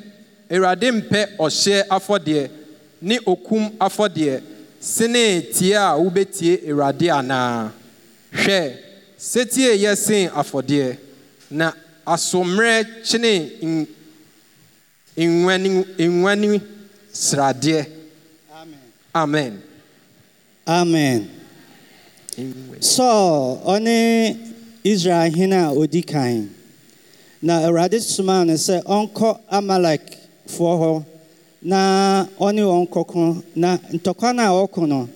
awurade 0.51 0.89
mpɛ 0.99 1.21
ɔhyɛ 1.39 1.87
afɔdeɛ 1.89 2.51
ne 3.03 3.19
okum 3.27 3.71
afɔdeɛ 3.79 4.41
sene 4.81 5.43
tie 5.53 5.75
a 5.75 5.95
wobɛtie 5.97 6.59
awurade 6.69 7.09
anaa? 7.11 7.71
Hwɛ 8.33 8.73
setie 9.17 9.77
yɛ 9.79 9.97
sen 9.97 10.29
afɔdeɛ 10.31 10.97
na 11.51 11.73
asommerɛ 12.07 12.85
kyene 13.07 13.33
nwani 15.17 16.61
sradeɛ. 17.12 17.87
Amen. 19.15 19.62
Amen. 20.67 21.29
Saul 22.81 23.59
ɔne 23.67 24.37
israel 24.85 25.31
hene 25.35 25.53
a 25.57 25.69
ɔdi 25.75 26.03
kan. 26.07 26.49
Na 27.43 27.61
awurade 27.67 28.01
somaa 28.01 28.45
no 28.47 28.55
sɛ 28.55 28.83
ɔnkɔ 28.85 29.38
amalekfoɔ 29.51 30.75
hɔ. 30.83 31.05
Na 31.62 32.27
ɔne 32.41 32.62
wɔn 32.62 32.88
kɔko 32.88 33.43
na 33.55 33.77
ntɔkwa 33.93 34.35
no 34.35 34.43
a 34.43 34.67
ɔkɔ 34.67 34.88
no 34.88 35.09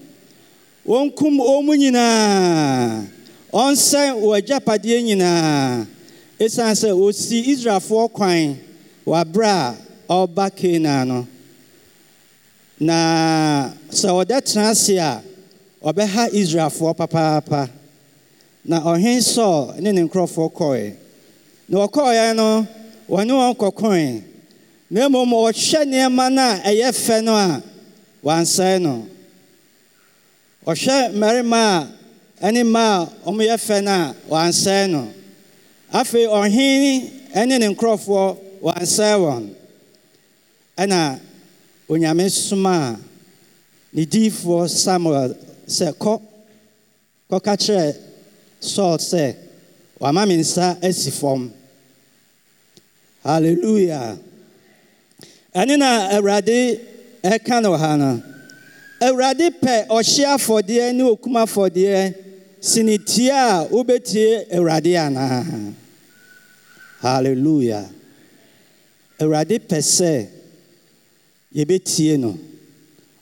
wɔnkum 0.87 1.39
wɔn 1.39 1.65
mu 1.65 1.73
nyinaa. 1.75 3.07
Ɔnsɛn 3.53 4.21
wɔn 4.21 4.37
agyapadeɛ 4.39 5.03
nyinaa. 5.03 5.87
Ɛsiane 6.41 6.75
sɛ 6.81 6.89
ɔsi 6.93 7.37
israelfoɔ 7.53 8.13
kwan 8.13 8.57
wɔ 9.07 9.15
a 9.45 9.77
ɔreba 10.09 10.51
kanaan 10.59 11.09
no 11.09 11.27
na 12.79 13.73
sɛ 13.91 14.09
ɔda 14.21 14.41
tena 14.45 14.71
ase 14.71 14.99
a 14.99 15.23
ɔbɛha 15.83 16.31
israelfoɔ 16.33 16.95
papaapa. 16.97 17.71
Na 18.65 18.81
ɔhen 18.81 19.19
sɔɔ 19.23 19.79
ne 19.81 19.93
ne 19.93 20.03
nkurɔfoɔ 20.03 20.49
kɔe. 20.53 20.95
Na 21.69 21.87
ɔkɔɔeɛ 21.87 22.35
no 22.37 22.67
wɔne 23.09 23.31
wɔn 23.33 23.55
kɔkɔe. 23.57 24.23
Na 24.91 25.09
mmom 25.09 25.31
ɔhwɛ 25.31 25.81
nneɛma 25.87 26.33
no 26.33 26.43
a 26.43 26.61
ɛyɛ 26.71 26.89
fɛ 26.93 27.23
no 27.25 27.35
a 27.37 27.63
wansɛe 28.25 28.81
no. 28.83 29.07
Ɔhwɛ 30.67 31.13
mmarima 31.15 31.63
a 32.43 32.47
ɛne 32.47 32.63
mmaa 32.65 33.09
a 33.25 33.31
wɔyɛ 33.31 33.57
fɛ 33.57 33.83
no 33.85 33.91
a 33.93 34.15
wansɛe 34.29 34.91
no. 34.91 35.09
Afei 36.01 36.27
ɔhen 36.27 37.47
ne 37.49 37.59
ne 37.59 37.67
nkurɔfoɔ 37.73 38.25
wansɛe 38.67 39.15
wɔn 39.25 39.43
ɛna 40.83 41.21
onyame 41.89 42.29
soma 42.31 42.75
a 42.93 42.99
ne 43.95 44.05
diifoɔ 44.13 44.69
samuel 44.69 45.31
sɛ 45.77 45.89
kɔ 46.03 46.21
kɔka 47.31 47.53
kyerɛ 47.63 47.97
saul 48.61 48.99
sɛ 48.99 49.35
wama 50.01 50.27
me 50.29 50.37
nsa 50.37 50.77
asi 50.83 51.11
fam. 51.11 51.51
Halleluya 53.25 54.19
ɛne 55.55 55.79
na 55.79 56.09
awurade 56.15 56.79
ɛka 57.25 57.63
no 57.63 57.77
ha 57.77 57.97
no. 57.97 58.23
Awurade 59.01 59.49
pɛ 59.63 59.87
ɔhye 59.89 60.25
afɔdeɛ 60.37 60.95
ne 60.95 61.03
okum 61.05 61.33
afɔdeɛ 61.37 62.15
tie 63.07 63.31
a 63.31 63.67
wobɛtie 63.71 64.47
awurade 64.53 64.93
anaa? 64.97 65.73
Halleluya 67.03 67.81
awurade 69.21 69.57
pɛ 69.69 69.79
sɛ 69.97 70.13
yɛbɛtie 71.57 72.17
no. 72.19 72.39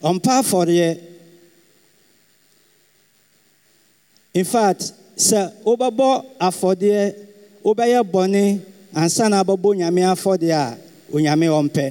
Ɔmpa 0.03 0.33
afɔdeɛ 0.43 0.99
in 4.35 4.45
fact 4.45 4.93
sɛ 5.17 5.53
wobɛbɔ 5.65 6.09
afɔdeɛ 6.41 7.15
wobɛyɛ 7.65 8.01
bɔne 8.13 8.61
ansa 8.95 9.29
na 9.29 9.43
abɛbɔ 9.43 9.67
onyame 9.73 10.03
afɔdeɛ 10.15 10.53
a 10.53 10.79
onyame 11.13 11.47
ɔmpɛ. 11.49 11.87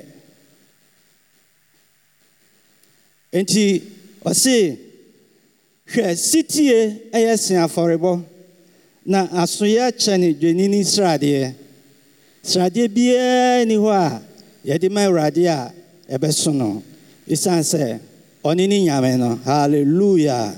Enti 3.33 3.81
ɔse 4.25 4.77
hwɛ 5.91 6.15
sitie 6.17 7.09
ɛyɛ 7.11 7.37
sen 7.39 7.57
afɔrebɔ 7.65 8.23
na 9.05 9.27
asoyɛ 9.41 9.91
kyɛ 9.91 10.19
ne 10.19 10.33
dwanini 10.33 10.83
sradeɛ. 10.83 11.62
Sradeɛ 12.43 12.87
biara 12.93 13.65
ni 13.65 13.75
hɔ 13.75 13.89
a 13.91 14.21
yɛde 14.67 14.89
ma 14.91 15.01
awurade 15.07 15.45
a 15.47 15.71
ɛbɛso 16.11 16.53
no 16.53 16.83
ɛsiane 17.27 17.63
sɛ 17.63 17.99
ɔne 18.43 18.67
ne 18.67 18.83
nyame 18.85 19.17
no. 19.17 19.39
Halleluya 19.45 20.53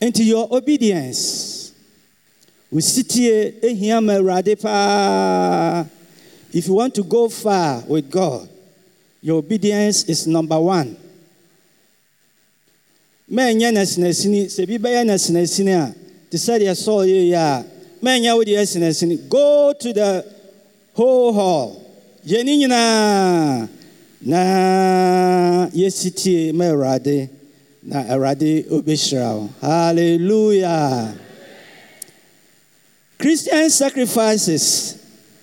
enti 0.00 0.24
your 0.26 0.48
obedience 0.50 1.72
wositie 2.72 3.54
ehia 3.62 4.02
ma 4.02 4.14
awurade 4.14 4.60
paa 4.60 5.86
if 6.52 6.66
you 6.66 6.74
want 6.74 6.94
to 6.94 7.04
go 7.04 7.28
far 7.28 7.84
with 7.86 8.10
god 8.10 8.48
your 9.22 9.38
obedience 9.38 10.02
is 10.08 10.26
number 10.26 10.58
one. 10.60 10.96
Mɛnyɛ 13.30 13.70
nasinasini 13.72 14.46
sɛ 14.50 14.66
bi 14.66 14.78
bɛyɛ 14.78 15.06
nasinasini 15.06 15.72
a 15.78 15.94
te 16.28 16.36
sɛ 16.36 16.58
deɛ 16.58 16.74
sɔɔ 16.74 17.06
yɛyɛ 17.06 17.36
a 17.38 17.64
mɛnyɛ 18.02 18.34
wo 18.36 18.42
asinasini 18.42 19.28
go 19.28 19.72
to 19.78 19.92
the 19.92 20.41
hall 20.94 21.82
yɛne 22.24 22.56
nyinaa 22.56 23.68
na 24.20 25.68
yɛsitie 25.74 26.52
ma 26.52 26.64
awurade 26.66 27.28
na 27.82 28.04
awurade 28.04 28.66
hallelujah. 29.60 31.14
Christian 33.18 33.70
sacrifices 33.70 34.96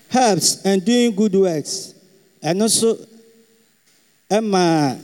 helps 0.09 0.63
and 0.65 0.83
doing 0.83 1.15
good 1.15 1.35
works. 1.35 1.93
Ɛno 2.43 2.69
so 2.69 2.97
ɛma 4.29 4.97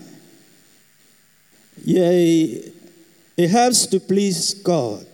yɛ 1.86 2.72
it 3.38 3.50
helps 3.50 3.86
to 3.88 4.00
please 4.00 4.54
god. 4.56 5.06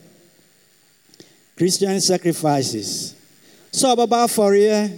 Christian 1.57 1.99
sacrifices. 2.01 3.15
Sɛ 3.71 3.95
ɔbɛba 3.95 4.25
afɔreɛ 4.25 4.91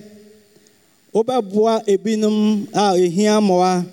wobɛboa 1.14 1.74
ebinom 1.94 2.38
a 2.74 2.98
ehia 3.04 3.34
mmoa. 3.42 3.86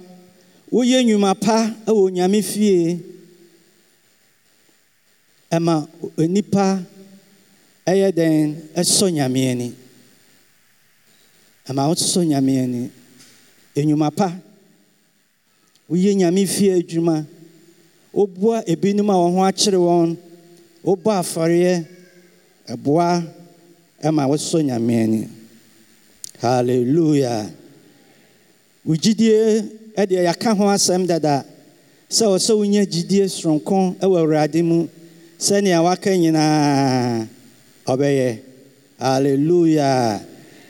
Woyɛ 0.73 0.99
nnwuma 1.03 1.33
pa 1.45 1.57
wɔ 1.87 2.05
nyame 2.17 2.41
fie. 2.43 2.99
Ɛma 5.57 5.75
nipa 6.35 6.67
ɛyɛ 7.91 8.09
dɛn? 8.19 8.55
Ɛsɔ 8.81 9.07
nyame 9.17 9.41
ani. 9.51 9.69
Ɛma 11.69 11.83
wosɔ 11.91 12.21
nyame 12.31 12.53
ani. 12.65 12.91
Nnwuma 13.77 14.11
pa. 14.17 14.29
Woyɛ 15.91 16.15
nyame 16.17 16.47
fie 16.47 16.71
adwuma. 16.79 17.27
Woboa 18.15 18.63
ebinom 18.67 19.11
a 19.11 19.15
wɔn 19.15 19.35
ho 19.35 19.41
akyere 19.45 19.77
wɔn. 19.79 20.17
Wobɔ 20.85 21.11
afɔreɛ. 21.21 21.87
Ɛboa. 22.73 23.27
Ɛma 24.03 24.23
wosɔ 24.31 24.63
nyame 24.65 24.95
ani. 25.05 25.40
Hallelujah. 26.41 27.51
Wo 28.85 28.95
gyidie 28.97 29.65
ɛdeɛ 29.97 30.23
yɛaka 30.27 30.57
ho 30.57 30.65
asɛm 30.69 31.07
dada. 31.07 31.45
Sɛ 32.09 32.25
wɔ 32.27 32.39
sɛ 32.39 32.53
wonya 32.57 32.83
soronko 33.29 33.97
wɔ 34.01 34.19
awurade 34.19 34.63
mu 34.65 34.89
sɛnea 35.39 35.83
waka 35.85 36.11
nyinaa 36.11 37.27
ɔbɛyɛ 37.87 38.39
hallelujah. 38.99 40.21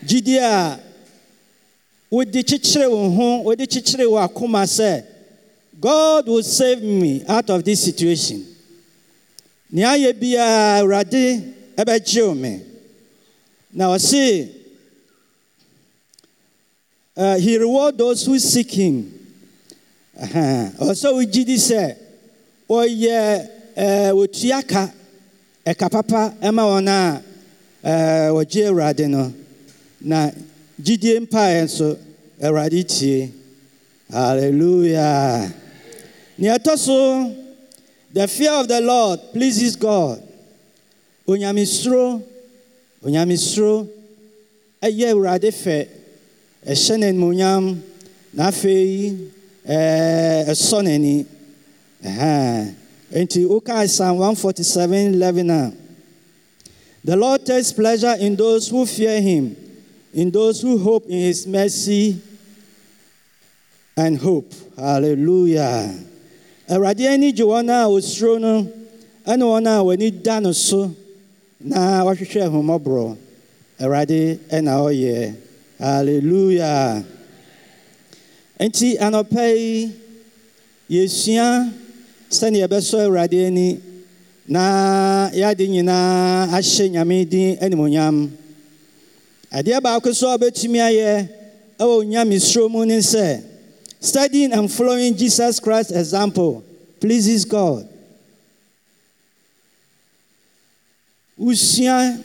Gyidie 0.07 0.39
a 0.43 0.81
wode 2.11 2.33
kyekyere 2.45 2.91
wo 2.91 3.09
ho 3.11 3.43
wode 3.43 3.67
kyekyere 3.67 4.07
wo 4.11 4.19
akoma 4.19 4.65
sɛ 4.67 5.05
god 5.81 6.27
will 6.27 6.43
save 6.43 6.83
me 6.83 7.23
out 7.29 7.49
of 7.51 7.65
this 7.65 7.83
situation. 7.85 8.45
Nea 9.71 9.87
ayɛ 9.95 10.13
biara 10.19 10.81
awurade 10.83 11.55
ɛbɛgyew 11.77 12.37
me. 12.37 12.61
Na 13.73 13.95
ɔse 13.95 14.60
uh, 17.21 17.37
he 17.37 17.59
reward 17.59 17.99
those 17.99 18.25
who 18.25 18.39
seek 18.39 18.71
him. 18.73 19.13
Ɔsɛ 20.19 21.13
wogye 21.13 21.45
di 21.45 21.57
sɛ 21.57 21.97
wɔyɛ 22.69 23.49
wɔtua 24.17 24.67
ka 24.67 24.91
ɛka 25.67 25.91
papa 25.91 26.35
ɛma 26.41 26.63
wɔn 26.65 26.89
a 26.89 27.23
wɔgye 28.33 28.69
awurade 28.69 29.09
no 29.09 29.33
na 30.01 30.31
gyidie 30.81 31.21
mpaeɛ 31.21 31.65
nso 31.65 31.99
awurade 32.43 32.85
tie 32.89 33.31
hallelujah. 34.11 35.53
Nea 36.39 36.59
so 36.77 37.37
the 38.13 38.27
fear 38.29 38.53
of 38.53 38.67
the 38.69 38.81
lord 38.81 39.21
pleases 39.33 39.77
god. 39.77 40.23
Onyamesuro 41.29 42.23
onyamesuro 43.05 43.89
ɛyɛ 44.83 45.13
awurade 45.13 45.53
fɛ 45.53 46.00
ɛhyɛ 46.67 47.75
na 48.33 48.47
afei 48.49 49.17
ɛsɔ 50.51 50.79
n'ani. 50.85 51.27
Nti 53.13 53.45
wokae 53.45 53.89
psalm 53.89 54.19
147 54.19 55.15
11 55.15 55.51
a 55.51 55.73
the 57.05 57.17
lord 57.17 57.45
takes 57.45 57.73
pleasure 57.73 58.15
in 58.21 58.37
those 58.37 58.69
who 58.69 58.87
fear 58.87 59.21
him 59.21 59.57
in 60.15 60.31
those 60.31 60.61
who 60.61 60.79
hope 60.79 61.05
in 61.07 61.19
his 61.19 61.47
mercy 61.47 62.21
and 63.97 64.19
hope. 64.19 64.53
Hallelujah. 64.77 65.95
Awurade 66.69 67.07
ani 67.09 67.33
gye 67.33 67.45
wɔn 67.45 67.69
a 67.69 67.89
wɔsuro 67.89 68.41
no 68.41 68.69
ɛne 69.27 69.43
wɔn 69.43 69.67
a 69.67 69.83
wɔani 69.85 70.23
da 70.23 70.39
no 70.41 70.53
so 70.53 70.95
na 71.61 72.05
wɔhwehwɛ 72.05 72.47
ahomɔborɔ 72.49 73.17
awurade 73.81 74.39
ɛna 74.51 74.73
ɔyɛ 74.87 75.35
hallelujah. 75.81 77.03
Nti 78.61 78.99
anɔpa 79.01 79.45
yi 79.57 79.91
yɛsua 80.91 81.73
sɛnea 82.31 82.69
yɛbɛsɔ 82.69 82.99
awurade 83.09 83.47
ani 83.47 83.81
na 84.47 85.31
yɛade 85.33 85.65
nyinaa 85.69 86.47
ahyɛ 86.53 86.91
nyame 86.93 87.25
din 87.29 87.57
animonyam 87.57 88.29
adeɛ 89.51 89.81
baako 89.81 90.13
so 90.15 90.29
a 90.29 90.37
wobɛtumi 90.37 90.79
ayɛ 90.79 91.29
ɛwɔ 91.81 93.45
studying 94.01 94.53
and 94.53 94.71
following 94.73 95.15
jesus 95.15 95.61
christ's 95.61 95.93
example. 95.93 96.65
Pleases 97.01 97.45
god. 97.45 97.89
Wosua 101.39 102.23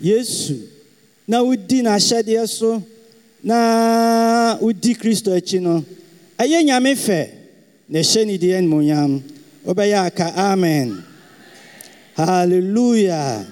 yesu 0.00 0.75
na 1.26 1.42
wodi 1.42 1.82
n'ahyɛdeɛ 1.82 2.46
so 2.48 2.82
na 3.42 4.58
wodi 4.60 4.94
kristo 4.94 5.34
akyi 5.34 5.60
no 5.60 5.84
ɛyɛ 6.38 6.64
nyame 6.64 6.94
fɛ 6.94 7.30
na 7.88 7.98
ɛhyɛ 7.98 8.26
ne 8.26 8.38
deɛ 8.38 8.58
animonyam 8.58 9.22
wobɛyɛ 9.64 10.06
aka 10.06 10.32
amen. 10.36 11.04
Hallelujah. 12.16 13.44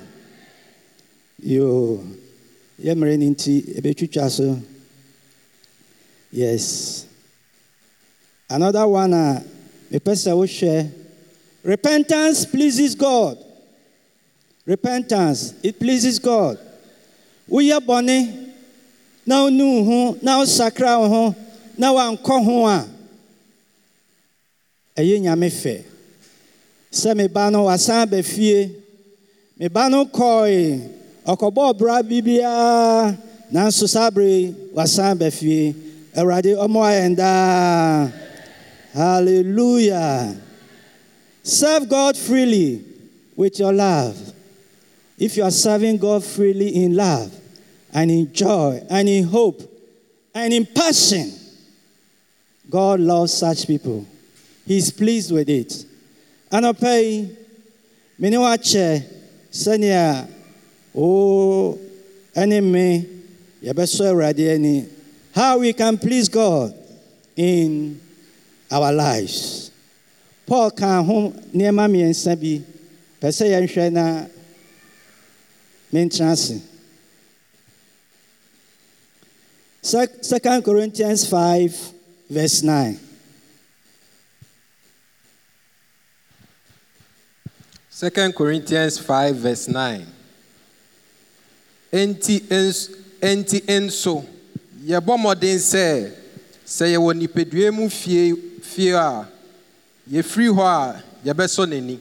Yo 1.43 2.01
yɛ 2.83 2.95
mmerɛ 2.95 3.19
no 3.19 3.27
nti 3.31 3.77
ɛbɛtwitwa 3.77 4.31
so. 4.31 4.59
Yes. 6.33 7.05
Another 8.49 8.87
one 8.89 9.13
a 9.13 9.43
mepɛ 9.93 10.13
sɛ 10.15 10.33
wohwɛ 10.33 10.91
repentance 11.63 12.47
pleases 12.47 12.95
god. 12.95 13.37
Repentance 14.65 15.55
it 15.63 15.79
pleases 15.79 16.19
god 16.19 16.59
woyɛ 17.49 17.79
bɔne 17.81 18.17
na 19.27 19.43
wonu 19.43 19.65
wo 19.65 19.83
ho 19.85 20.17
na 20.23 20.39
wosakra 20.41 20.99
wo 21.01 21.09
ho 21.09 21.35
na 21.79 21.93
woankɔ 21.93 22.37
ho 22.45 22.67
a 22.67 22.87
ɛyɛ 24.97 25.21
nyame 25.21 25.49
fɛ 25.51 25.95
sɛ 26.95 27.17
me 27.17 27.27
ba 27.27 27.51
no 27.51 27.65
wasan 27.65 28.09
ba 28.11 28.23
fie. 28.23 28.71
Me 29.59 29.69
ba 29.69 29.89
no 29.89 30.05
kɔe 30.07 30.81
ɔkɔbɔɔ 31.27 31.79
bra 31.79 32.03
biribiara 32.03 33.17
nanso 33.53 33.87
saa 33.89 34.11
bere 34.11 34.55
wasan 34.75 35.19
ba 35.19 35.31
fie. 35.31 35.75
Awurade 36.17 36.55
ɔmo 36.59 36.81
ayɛn 36.83 37.17
daa 37.17 38.11
hallelujah. 38.95 40.35
Serve 41.43 41.89
god 41.89 42.17
freely 42.17 42.83
with 43.37 43.59
your 43.59 43.73
love 43.73 44.17
if 45.19 45.37
you 45.37 45.43
are 45.45 45.51
serving 45.51 45.97
god 45.99 46.25
freely 46.25 46.85
in 46.85 46.95
love 46.97 47.33
and 47.93 48.11
in 48.11 48.33
joy 48.33 48.81
and 48.91 49.09
in 49.09 49.25
hope 49.25 49.63
and 50.35 50.53
in 50.53 50.67
passion 50.67 51.33
god 52.69 53.01
loves 53.01 53.33
such 53.33 53.67
people. 53.67 54.07
He's 54.67 54.91
pleased 54.91 55.33
with 55.33 55.49
it. 55.49 55.85
Anɔpa 56.51 57.03
yi 57.03 57.29
me 58.19 58.31
ne 58.31 58.37
wakyɛ 58.37 59.03
sɛnea 59.53 60.27
o 60.95 61.79
ɛne 62.35 62.63
me 62.63 63.07
yɛbɛsɔ 63.63 64.89
how 65.35 65.59
we 65.59 65.73
can 65.73 65.99
please 65.99 66.29
god 66.29 66.73
in 67.37 68.01
our 68.71 68.93
lives. 68.93 69.71
Paul 70.47 70.71
ka 70.71 71.03
ho 71.03 71.33
nneɛma 71.55 71.89
mmiɛnsa 71.89 72.35
bi. 72.41 72.63
Pɛ 73.21 74.31
mentena 75.95 76.33
ase 76.33 76.61
Second 80.23 80.65
Corinthians 80.65 81.27
5, 81.27 81.93
verse 82.31 82.63
9. 82.63 82.99
2 87.91 88.33
Corinthians 88.33 88.99
5 88.99 89.37
verse 89.37 89.69
9. 89.69 90.07
Enti 91.93 92.41
enti 93.21 93.61
nso 93.69 94.25
yɛbɔ 94.87 95.17
mmɔden 95.19 95.59
sɛ 95.59 96.11
sɛ 96.67 96.87
yɛwɔ 96.97 97.15
nipadua 97.15 97.71
mu 97.73 97.89
fie 97.89 98.35
fie 98.63 98.91
a 98.93 99.29
yɛfiri 100.11 100.49
hɔ 100.49 100.65
a 100.65 101.03
yɛbɛsɔ. 101.25 101.99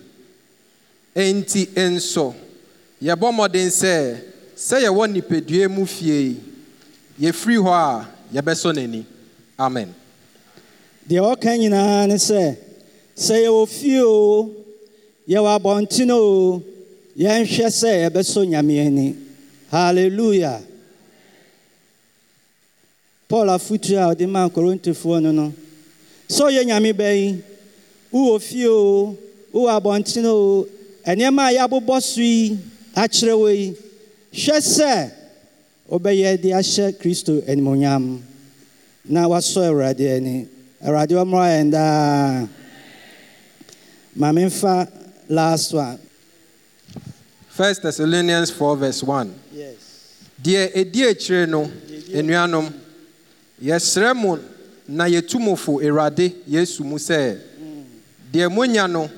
Enti 1.16 1.68
nso 1.76 2.34
yɛbɔ 3.06 3.28
mmɔden 3.32 3.70
sɛ 3.70 3.94
sɛ 4.56 4.76
yɛwɔ 4.86 5.04
nipadua 5.14 5.68
mu 5.76 5.86
fie 5.86 6.38
yɛfiri 7.22 7.58
hɔ 7.66 7.72
a 7.72 8.08
yɛbɛsɔ 8.34 8.70
n'ani. 8.76 9.06
Amen. 9.60 9.94
Deɛ 11.08 11.20
ɔka 11.36 11.52
nyinaa 11.60 12.08
ne 12.08 12.16
sɛ 12.16 12.56
sɛ 13.16 13.36
yɛwɔ 13.46 13.68
fie 13.68 14.00
o 14.02 14.50
yɛwɔ 15.28 15.50
abɔnten 15.60 16.10
o 16.12 16.62
yɛnhwɛ 17.18 17.68
sɛ 17.70 17.90
yɛbɛsɔ 18.10 18.48
nyame 18.48 18.80
ani 18.88 19.16
hallelujah 19.72 20.62
paul 23.28 23.48
afotuo 23.50 23.98
a 24.00 24.16
ɔde 24.16 24.28
maa 24.30 24.48
korintofoɔ 24.50 25.22
no 25.24 25.32
no 25.32 25.54
sɛ 26.30 26.42
ɔyɛ 26.50 26.66
nyame 26.66 26.94
ba 26.98 27.12
yi 27.14 27.38
wowɔ 28.14 28.40
fie 28.42 28.68
o 28.68 29.18
wowɔ 29.54 29.70
abɔnten 29.82 30.26
o 30.26 30.68
nneɛma 31.06 31.50
a 31.50 31.54
yɛabobɔ 31.58 32.02
so 32.02 32.22
yi 32.22 32.58
akyerɛ 32.96 33.34
wɔ 33.34 33.50
yi 33.56 33.76
hwɛ 34.34 34.58
sɛ 34.62 35.12
wobɛyɛ 35.90 36.42
de 36.42 36.50
ahyɛ 36.54 36.94
kristo 37.00 37.42
animonyam. 37.48 38.22
Na 39.06 39.28
wasɔ 39.28 39.68
awurade 39.70 40.16
ani. 40.16 40.48
Awurade 40.84 41.12
ɔmmra 41.12 41.46
yɛn 41.54 41.72
daa. 41.72 42.48
Ma 44.16 44.32
memfa 44.32 44.88
last 45.30 45.74
one. 45.74 46.00
First 47.50 47.84
Thessalonians 47.84 48.50
4 48.52 48.78
verse 48.78 49.04
1. 49.04 49.34
yes. 49.52 49.76
Deɛ 50.42 50.74
ɛdi 50.74 51.08
akyire 51.10 51.48
no, 51.48 51.70
anuanom, 52.14 52.74
yɛsrɛ 53.62 54.16
mo 54.16 54.40
na 54.88 55.06
yɛtu 55.06 55.40
mo 55.40 55.56
fo 55.56 55.80
Awurade 55.80 56.34
Yesu 56.48 56.84
mu 56.84 56.98
sɛ, 56.98 57.40
deɛ 58.32 58.52
monya 58.52 58.88
no, 58.88 59.10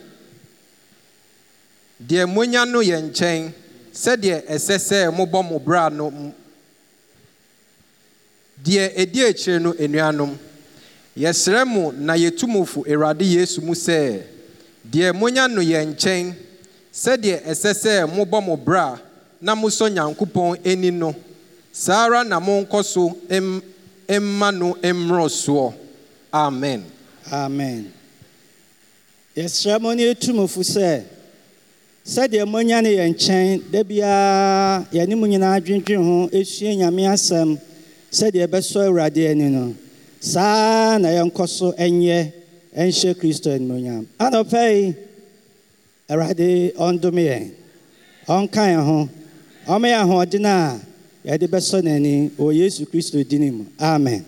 deɛ 2.05 2.27
monya 2.31 2.65
no 2.65 2.79
yɛ 2.81 3.01
nkyɛn, 3.09 3.53
sɛdeɛ 4.01 4.37
ɛsɛ 4.53 4.75
sɛ 4.87 4.97
mobɔ 5.17 5.39
mo 5.49 5.59
bra 5.59 5.89
no. 5.89 6.11
Deɛ 8.63 8.93
ɛdi 8.97 9.19
akyire 9.29 9.59
no, 9.59 9.73
anuanom, 9.73 10.37
yɛsrɛ 11.17 11.65
mo 11.67 11.91
na 11.91 12.13
yɛtu 12.15 12.47
mo 12.47 12.65
fo 12.65 12.83
Awurade 12.83 13.21
Yesu 13.25 13.61
mu 13.61 13.73
sɛ, 13.73 14.21
deɛ 14.85 15.13
monya 15.13 15.47
no 15.47 15.61
yɛ 15.61 15.85
nkyɛn, 15.85 16.33
sɛdeɛ 16.93 17.43
ɛsɛ 17.45 17.73
sɛ 17.73 18.05
mobɔ 18.15 18.43
mo 18.45 18.55
bra 18.57 18.99
na 19.41 19.55
mosɔ 19.55 19.89
Nyankopɔn 19.93 20.59
ani 20.65 20.91
no, 20.91 21.15
saa 21.71 22.05
ara 22.05 22.23
na 22.23 22.39
monkɔ 22.39 22.83
so 22.83 23.09
mma 23.29 24.51
no 24.51 24.73
mmorɔ 24.75 25.27
soɔ. 25.29 25.73
Amen. 26.33 26.83
amen 27.31 27.91
yɛsrɛ 29.35 29.79
mo 29.81 29.93
ne 29.93 30.03
yɛtu 30.13 30.33
mo 30.33 30.47
fo 30.47 30.61
sɛ 30.61 31.03
sɛdeɛ 32.05 32.45
moanya 32.45 32.81
ne 32.81 32.89
yɛn 32.99 33.11
nkyɛn 33.13 33.61
da 33.71 33.83
biara 33.83 34.85
yɛne 34.93 35.15
mu 35.17 35.25
nyinaa 35.27 35.57
adwendwen 35.57 36.03
ho 36.05 36.29
ɛsua 36.29 36.75
nyame 36.77 37.03
asɛm 37.09 37.57
sɛdeɛ 38.11 38.45
ɛbɛsɔ 38.47 38.79
awurade 38.87 39.27
ani 39.31 39.49
no. 39.49 39.73
Saa 40.19 40.97
na 40.97 41.09
yɛnkɔ 41.09 41.47
so 41.47 41.71
ɛnyɛ 41.73 42.31
ɛnhyɛ 42.77 43.15
kristo 43.19 43.49
animuonyam. 43.51 44.05
Anɔpɛ 44.19 44.61
yi 44.73 44.95
awurade 46.09 46.73
ɔndome 46.77 47.21
yɛn. 47.29 47.49
Ɔnka 48.27 48.61
yɛn 48.73 48.83
ho. 48.85 49.09
Ɔma 49.67 49.87
yɛ 49.89 49.97
ahoɔden 50.05 50.45
a 50.45 50.79
yɛde 51.25 51.47
bɛsɔ 51.49 51.81
n'ani 51.83 52.29
wɔ 52.37 52.53
yesu 52.55 52.85
kristo 52.85 53.17
dini 53.23 53.49
mu. 53.51 53.65
Amen. 53.79 54.23